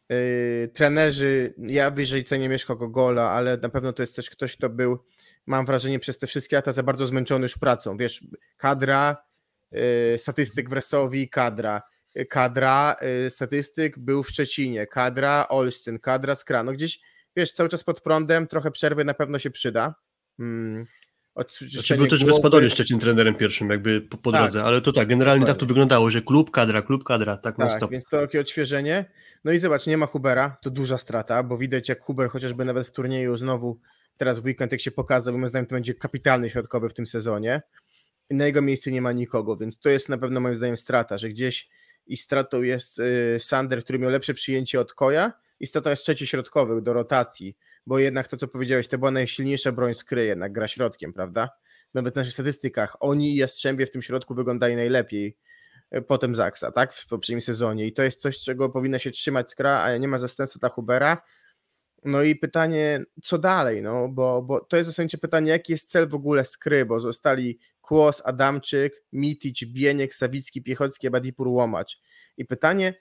[0.09, 4.69] Yy, trenerzy, ja wyżej cenię Mieszko Gogola, ale na pewno to jest też ktoś, kto
[4.69, 5.05] był,
[5.45, 7.97] mam wrażenie, przez te wszystkie lata za bardzo zmęczony już pracą.
[7.97, 8.23] Wiesz,
[8.57, 9.17] kadra,
[9.71, 11.81] yy, statystyk w Resowi, kadra,
[12.29, 16.63] kadra, yy, statystyk był w Szczecinie, kadra Olsztyn, kadra Skra.
[16.63, 16.99] No gdzieś,
[17.35, 19.95] wiesz, cały czas pod prądem, trochę przerwy na pewno się przyda.
[20.39, 20.85] Mm.
[21.67, 24.41] Znaczy był też Wespadory Szczecin trenerem pierwszym jakby po, po Tak.
[24.41, 27.71] drodze, ale to tak, generalnie tak to wyglądało, że klub, kadra, klub, kadra, tak, Tak,
[27.71, 27.91] stop.
[27.91, 29.05] więc to takie odświeżenie.
[29.43, 32.87] No i zobacz, nie ma Hubera, to duża strata, bo widać jak Huber chociażby nawet
[32.87, 33.79] w turnieju znowu
[34.17, 37.07] teraz w weekend jak się pokazał, bo moim zdaniem to będzie kapitalny środkowy w tym
[37.07, 37.61] sezonie.
[38.29, 41.17] I na jego miejscu nie ma nikogo, więc to jest na pewno moim zdaniem strata,
[41.17, 41.69] że gdzieś
[42.07, 46.27] i stratą jest y, Sander, który miał lepsze przyjęcie od Koja i stratą jest trzeci
[46.27, 50.67] środkowy do rotacji, bo jednak to co powiedziałeś, to była najsilniejsza broń skry, jednak gra
[50.67, 51.49] środkiem, prawda?
[51.93, 55.37] Nawet w naszych statystykach oni i Jastrzębie w tym środku wyglądali najlepiej
[55.91, 56.93] e, potem Zaksa, tak?
[56.93, 57.87] W poprzednim sezonie.
[57.87, 61.21] I to jest coś, czego powinna się trzymać Skra, a nie ma zastępstwa dla Hubera.
[62.05, 63.81] No i pytanie, co dalej?
[63.81, 67.59] No, bo, bo to jest zasadnicze pytanie, jaki jest cel w ogóle Skry, bo zostali
[67.81, 71.99] Kłos, Adamczyk, Mitić, Bieniek, Sawicki, Piechocki, Badipur, Łomacz.
[72.37, 72.93] I pytanie,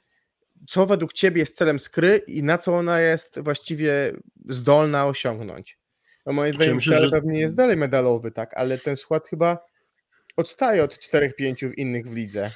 [0.68, 4.12] co według Ciebie jest celem Skry i na co ona jest właściwie
[4.48, 5.78] zdolna osiągnąć?
[6.26, 9.58] No moim zdaniem myślę, cel że- pewnie jest dalej medalowy, tak, ale ten skład chyba
[10.36, 12.50] odstaje od 4-5 w innych w lidze.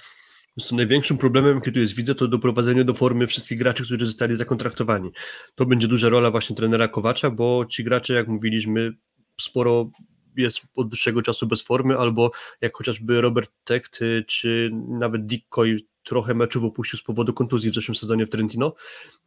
[0.72, 5.11] Największym problemem, tu jest, widzę, to doprowadzenie do formy wszystkich graczy, którzy zostali zakontraktowani.
[5.54, 8.92] To będzie duża rola właśnie trenera Kowacza, bo ci gracze, jak mówiliśmy,
[9.40, 9.90] sporo
[10.36, 12.30] jest od dłuższego czasu bez formy, albo
[12.61, 17.70] jak chociażby Robert Techt, y, czy nawet Dick Coy trochę meczów opuścił z powodu kontuzji
[17.70, 18.74] w zeszłym sezonie w Trentino.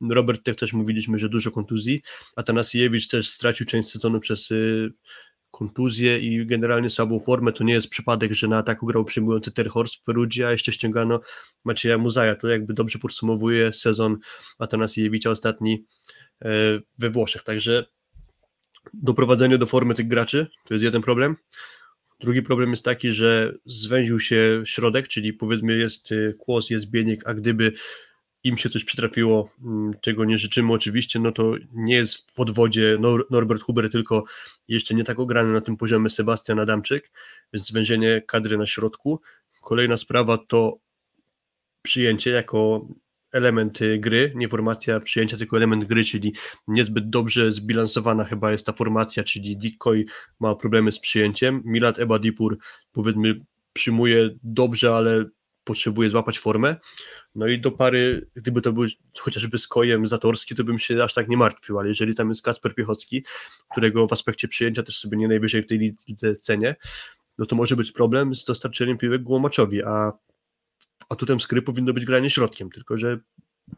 [0.09, 2.01] Robert Techt też mówiliśmy, że dużo kontuzji.
[2.36, 4.93] Atanasiewicz też stracił część sezonu przez y,
[5.51, 7.53] kontuzję i generalnie słabą formę.
[7.53, 11.21] To nie jest przypadek, że na ataku grał przyjmujący Terhorst w Perugia, a jeszcze ściągano
[11.63, 12.35] Macieja Muzaja.
[12.35, 14.17] To jakby dobrze podsumowuje sezon
[14.59, 15.85] Atanasiewicza ostatni
[16.41, 16.49] e,
[16.97, 17.43] we Włoszech.
[17.43, 17.85] Także
[18.93, 21.35] doprowadzenie do formy tych graczy to jest jeden problem.
[22.19, 27.27] Drugi problem jest taki, że zwęził się środek, czyli powiedzmy jest y, Kłos, jest Bieniek,
[27.27, 27.73] a gdyby
[28.43, 30.73] im się coś przytrafiło, mm, czego nie życzymy.
[30.73, 34.23] Oczywiście, no to nie jest w podwodzie Nor- Norbert Huber, tylko
[34.67, 37.11] jeszcze nie tak ograny na tym poziomie Sebastian Adamczyk,
[37.53, 39.21] więc zwężenie kadry na środku.
[39.61, 40.79] Kolejna sprawa to
[41.81, 42.87] przyjęcie jako
[43.33, 46.33] element y, gry, nie formacja przyjęcia, tylko element gry, czyli
[46.67, 50.05] niezbyt dobrze zbilansowana chyba jest ta formacja, czyli Dikkoy
[50.39, 52.57] ma problemy z przyjęciem, Milad Ebadipur
[52.91, 53.39] powiedzmy
[53.73, 55.25] przyjmuje dobrze, ale
[55.70, 56.76] potrzebuje złapać formę,
[57.36, 58.86] no i do pary, gdyby to był
[59.20, 62.41] chociażby z Kojem Zatorski, to bym się aż tak nie martwił, ale jeżeli tam jest
[62.41, 63.26] Kasper Piechocki,
[63.72, 66.76] którego w aspekcie przyjęcia też sobie nie najwyżej w tej lidze cenię,
[67.38, 70.11] no to może być problem z dostarczeniem piłek Głomaczowi, a
[71.09, 73.20] atutem skry powinno być granie środkiem, tylko że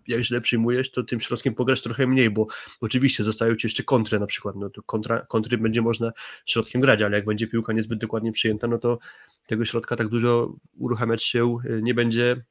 [0.08, 2.48] jak źle przyjmujesz, to tym środkiem pograsz trochę mniej, bo
[2.82, 6.12] oczywiście zostają ci jeszcze kontry na przykład, no to kontra, kontry będzie można
[6.46, 9.00] środkiem grać, ale jak będzie piłka niezbyt dokładnie przyjęta, no to
[9.48, 12.44] tego środka tak dużo uruchamiać się y, nie będzie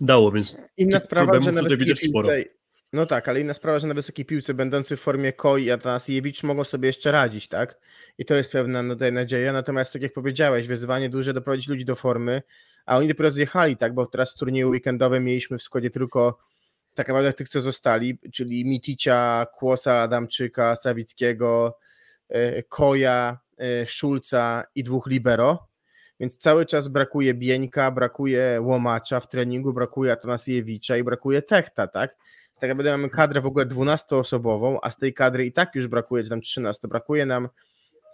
[0.00, 2.28] dało, więc Inna sprawa, że nawet widać sporo.
[2.94, 6.42] No tak, ale inna sprawa, że na wysokiej piłce będący w formie Koi i Atanasiewicz
[6.42, 7.80] mogą sobie jeszcze radzić, tak?
[8.18, 9.52] I to jest pewna no, nadzieja.
[9.52, 12.42] Natomiast tak jak powiedziałeś, wyzwanie duże doprowadzić ludzi do formy,
[12.86, 13.94] a oni dopiero zjechali, tak?
[13.94, 16.38] Bo teraz w turnieju weekendowym mieliśmy w składzie tylko
[16.94, 21.78] tak naprawdę tych, co zostali, czyli Miticia, Kłosa, Adamczyka, Sawickiego,
[22.28, 25.68] e, Koja, e, Szulca i dwóch libero.
[26.20, 32.16] Więc cały czas brakuje Bieńka, brakuje Łomacza w treningu, brakuje Atanasiewicza i brakuje Techta, tak?
[32.60, 36.24] Tak naprawdę mamy kadrę w ogóle 12-osobową, a z tej kadry i tak już brakuje,
[36.24, 37.48] czy tam 13, brakuje nam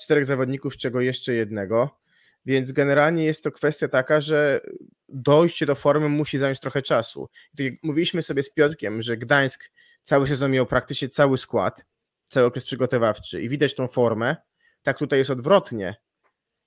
[0.01, 2.01] czterech zawodników, z czego jeszcze jednego.
[2.45, 4.61] Więc generalnie jest to kwestia taka, że
[5.09, 7.29] dojście do formy musi zająć trochę czasu.
[7.57, 9.71] Tak jak mówiliśmy sobie z Piotrkiem, że Gdańsk
[10.03, 11.85] cały sezon miał praktycznie cały skład,
[12.29, 14.37] cały okres przygotowawczy i widać tą formę,
[14.83, 15.97] tak tutaj jest odwrotnie.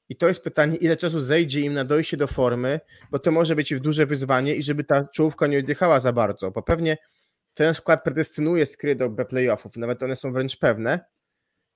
[0.10, 2.80] I to jest pytanie, ile czasu zejdzie im na dojście do formy,
[3.12, 6.64] bo to może być duże wyzwanie i żeby ta czołówka nie oddychała za bardzo, bo
[6.64, 6.98] pewnie
[7.54, 11.00] ten skład predestynuje skry do playoffów, nawet one są wręcz pewne,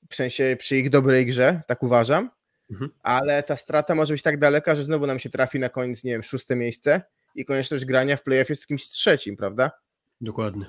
[0.10, 2.30] w sensie przy ich dobrej grze, tak uważam,
[2.72, 2.91] mhm.
[3.03, 6.11] ale ta strata może być tak daleka, że znowu nam się trafi na koniec, nie
[6.11, 7.01] wiem, szóste miejsce
[7.36, 9.72] i konieczność grania w playoffie z kimś trzecim, prawda?
[10.22, 10.65] Dokładnie.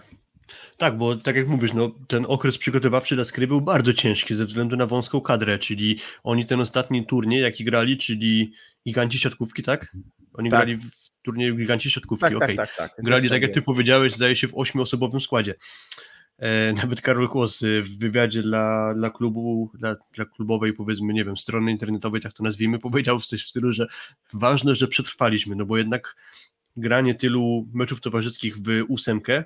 [0.76, 4.44] Tak, bo tak jak mówisz, no, ten okres przygotowawczy dla Skry był bardzo ciężki ze
[4.44, 8.53] względu na wąską kadrę, czyli oni ten ostatni turniej, jaki grali, czyli
[8.86, 9.96] giganci siatkówki, tak?
[10.34, 10.59] Oni tak.
[10.59, 12.55] grali w turnieju giganci siatkówki, tak, okay.
[12.55, 13.05] tak, tak, tak.
[13.05, 15.55] Grali tak jak ty powiedziałeś, zdaje się w ośmioosobowym składzie.
[16.39, 21.36] E, nawet Karol Kłos w wywiadzie dla, dla klubu, dla, dla klubowej powiedzmy, nie wiem,
[21.36, 23.86] strony internetowej, tak to nazwijmy, powiedział coś w stylu, że
[24.32, 26.16] ważne, że przetrwaliśmy, no bo jednak
[26.76, 29.45] granie tylu meczów towarzyskich w ósemkę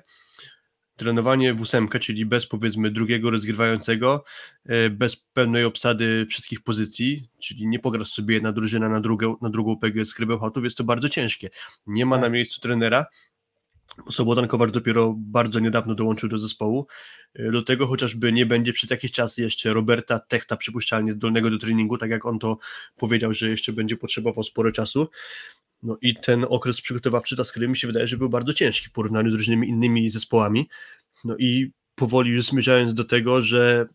[0.95, 4.23] trenowanie w ósemkę, czyli bez powiedzmy drugiego rozgrywającego,
[4.65, 9.49] e, bez pełnej obsady wszystkich pozycji, czyli nie pograsz sobie na drużynę na drugą, na
[9.49, 11.49] drugą PGS Krybełchatów, jest to bardzo ciężkie.
[11.87, 12.21] Nie ma tak.
[12.21, 13.05] na miejscu trenera,
[14.11, 16.87] Sobotan dopiero bardzo niedawno dołączył do zespołu.
[17.51, 21.97] Do tego chociażby nie będzie przez jakiś czas jeszcze Roberta Techta przypuszczalnie zdolnego do treningu,
[21.97, 22.57] tak jak on to
[22.97, 25.07] powiedział, że jeszcze będzie potrzebował sporo czasu.
[25.83, 28.91] No i ten okres przygotowawczy dla Skry mi się wydaje, że był bardzo ciężki w
[28.91, 30.69] porównaniu z różnymi innymi zespołami.
[31.23, 33.85] No i powoli już zmierzając do tego, że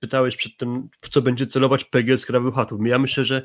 [0.00, 2.80] pytałeś przedtem, w co będzie celować PGS Krabełchatów.
[2.86, 3.42] Ja myślę, że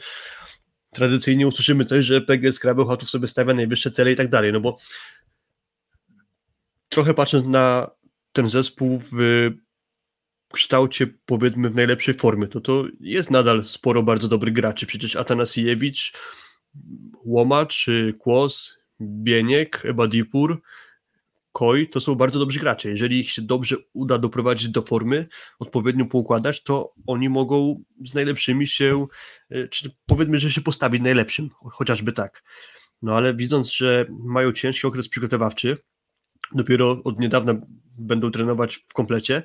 [0.94, 4.78] tradycyjnie usłyszymy też, że PGS Krabełchatów sobie stawia najwyższe cele i tak dalej, no bo
[6.90, 7.92] trochę patrząc na
[8.32, 9.50] ten zespół w
[10.54, 14.86] kształcie, powiedzmy, w najlepszej formie, to to jest nadal sporo bardzo dobrych graczy.
[14.86, 16.14] Przecież Atanasiewicz,
[17.26, 17.86] Łomacz,
[18.20, 20.62] Kłos, Bieniek, Ebadipur,
[21.56, 22.90] Koi to są bardzo dobrzy gracze.
[22.90, 25.28] Jeżeli ich się dobrze uda doprowadzić do formy,
[25.60, 29.08] odpowiednio poukładać, to oni mogą z najlepszymi się,
[29.50, 32.44] e, czy powiedzmy, że się postawić najlepszym, chociażby tak.
[33.02, 35.78] No ale widząc, że mają ciężki okres przygotowawczy,
[36.52, 37.56] dopiero od niedawna
[37.98, 39.44] będą trenować w komplecie,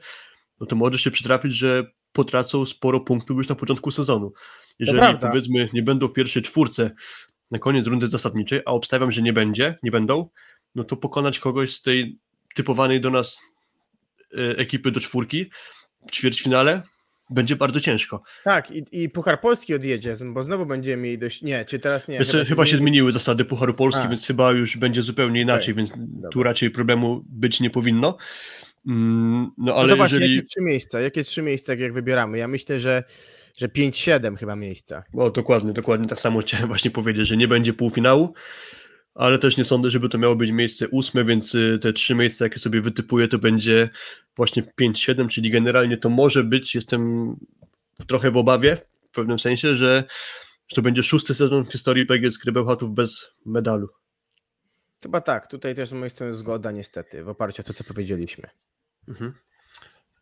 [0.60, 4.32] no to może się przytrafić, że potracą sporo punktów już na początku sezonu.
[4.78, 6.90] Jeżeli powiedzmy nie będą w pierwszej czwórce
[7.50, 10.28] na koniec rundy zasadniczej, a obstawiam, że nie będzie, nie będą,
[10.74, 12.18] no to pokonać kogoś z tej
[12.54, 13.38] typowanej do nas
[14.38, 15.50] e, ekipy do czwórki
[16.08, 16.82] w ćwierćfinale
[17.30, 18.22] będzie bardzo ciężko.
[18.44, 21.42] Tak, i, i Puchar Polski odjedzie, bo znowu będziemy mieli dość...
[21.42, 22.18] Nie, czy teraz nie?
[22.18, 24.08] Chyba, chyba się zmieniły zasady Pucharu Polski, A.
[24.08, 25.84] więc chyba już będzie zupełnie inaczej, okay.
[25.84, 26.30] więc Dobra.
[26.30, 28.16] tu raczej problemu być nie powinno.
[28.86, 30.36] Mm, no ale no to właśnie, jeżeli...
[30.36, 31.00] jakie trzy miejsca?
[31.00, 32.38] Jakie trzy miejsca, jak wybieramy?
[32.38, 33.04] Ja myślę, że
[33.56, 35.04] że 5-7 chyba miejsca.
[35.14, 38.34] O, dokładnie, dokładnie tak samo chciałem właśnie powiedzieć, że nie będzie półfinału,
[39.20, 42.44] ale też nie sądzę, żeby to miało być miejsce ósme, więc y, te trzy miejsca,
[42.44, 43.90] jakie sobie wytypuję, to będzie
[44.36, 47.34] właśnie 5-7, czyli generalnie to może być, jestem
[48.06, 48.76] trochę w obawie,
[49.10, 50.04] w pewnym sensie, że,
[50.68, 53.88] że to będzie szósty sezon w historii PGS Krybełchatów bez medalu.
[55.02, 58.48] Chyba tak, tutaj też z mojej strony zgoda niestety, w oparciu o to, co powiedzieliśmy.
[59.08, 59.34] Mhm.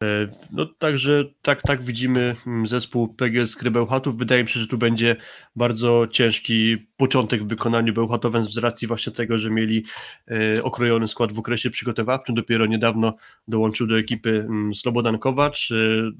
[0.05, 4.17] E, no także tak, tak widzimy mm, zespół PGS Kry Bełchatów.
[4.17, 5.17] Wydaje mi się, że tu będzie
[5.57, 9.85] bardzo ciężki początek w wykonaniu Bełchatowem z racji właśnie tego, że mieli
[10.31, 12.35] e, okrojony skład w okresie przygotowawczym.
[12.35, 13.17] Dopiero niedawno
[13.49, 15.71] dołączył do ekipy mm, Slobodan Kowacz.
[15.71, 15.75] E,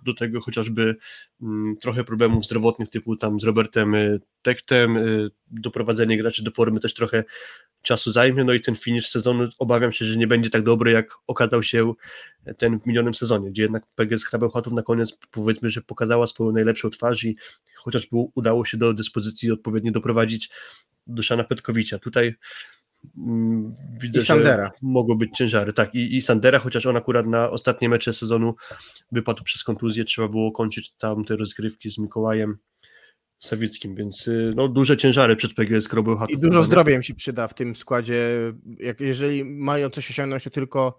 [0.05, 0.97] do tego chociażby
[1.43, 3.97] mm, trochę problemów zdrowotnych typu tam z Robertem
[4.43, 4.99] Tektem.
[5.51, 7.25] Doprowadzenie graczy do formy też trochę
[7.83, 11.15] czasu zajmie, no i ten finish sezonu obawiam się, że nie będzie tak dobry, jak
[11.27, 11.95] okazał się
[12.55, 16.91] ten w minionym sezonie, gdzie jednak PGS Hrabełchatów na koniec powiedzmy, że pokazała swoją najlepszą
[16.91, 17.37] twarz i
[17.77, 20.51] chociażby udało się do dyspozycji odpowiednio doprowadzić
[21.07, 21.99] Duszana Petkowicza.
[21.99, 22.35] Tutaj
[23.19, 24.67] mm, widzę, I Sandera.
[24.67, 25.73] że mogą być ciężary.
[25.73, 28.55] Tak, i, i Sandera, chociaż on akurat na ostatnie mecze sezonu
[29.13, 32.59] wypadł przez kontuzję, trzeba było kończyć tam te rozgrywki z Mikołajem
[33.39, 36.39] Sawickim, więc y, no, duże ciężary przed PGS Krobełchatów.
[36.39, 38.29] I dużo zdrowia im się przyda w tym składzie.
[38.79, 40.99] Jak, jeżeli mają coś osiągnąć, to tylko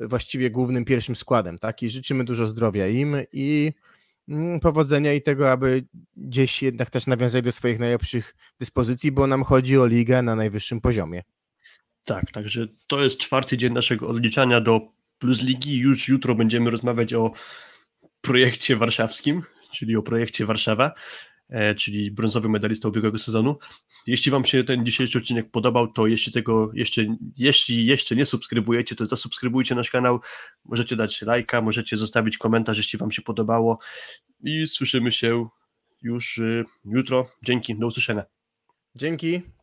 [0.00, 1.82] właściwie głównym pierwszym składem, tak?
[1.82, 3.72] I życzymy dużo zdrowia im i
[4.28, 5.84] mm, powodzenia i tego, aby
[6.16, 10.80] gdzieś jednak też nawiązać do swoich najlepszych dyspozycji, bo nam chodzi o ligę na najwyższym
[10.80, 11.22] poziomie.
[12.04, 14.80] Tak, także to jest czwarty dzień naszego odliczania do
[15.18, 15.78] Plus Ligi.
[15.78, 17.32] Już jutro będziemy rozmawiać o
[18.20, 19.42] projekcie warszawskim,
[19.72, 20.92] czyli o projekcie Warszawa,
[21.48, 23.58] e, czyli brązowy medalista ubiegłego sezonu.
[24.06, 28.96] Jeśli Wam się ten dzisiejszy odcinek podobał, to jeśli tego jeszcze, jeśli jeszcze nie subskrybujecie,
[28.96, 30.20] to zasubskrybujcie nasz kanał.
[30.64, 33.78] Możecie dać lajka, możecie zostawić komentarz, jeśli Wam się podobało.
[34.40, 35.48] I słyszymy się
[36.02, 37.30] już y, jutro.
[37.44, 38.24] Dzięki, do usłyszenia.
[38.94, 39.55] Dzięki.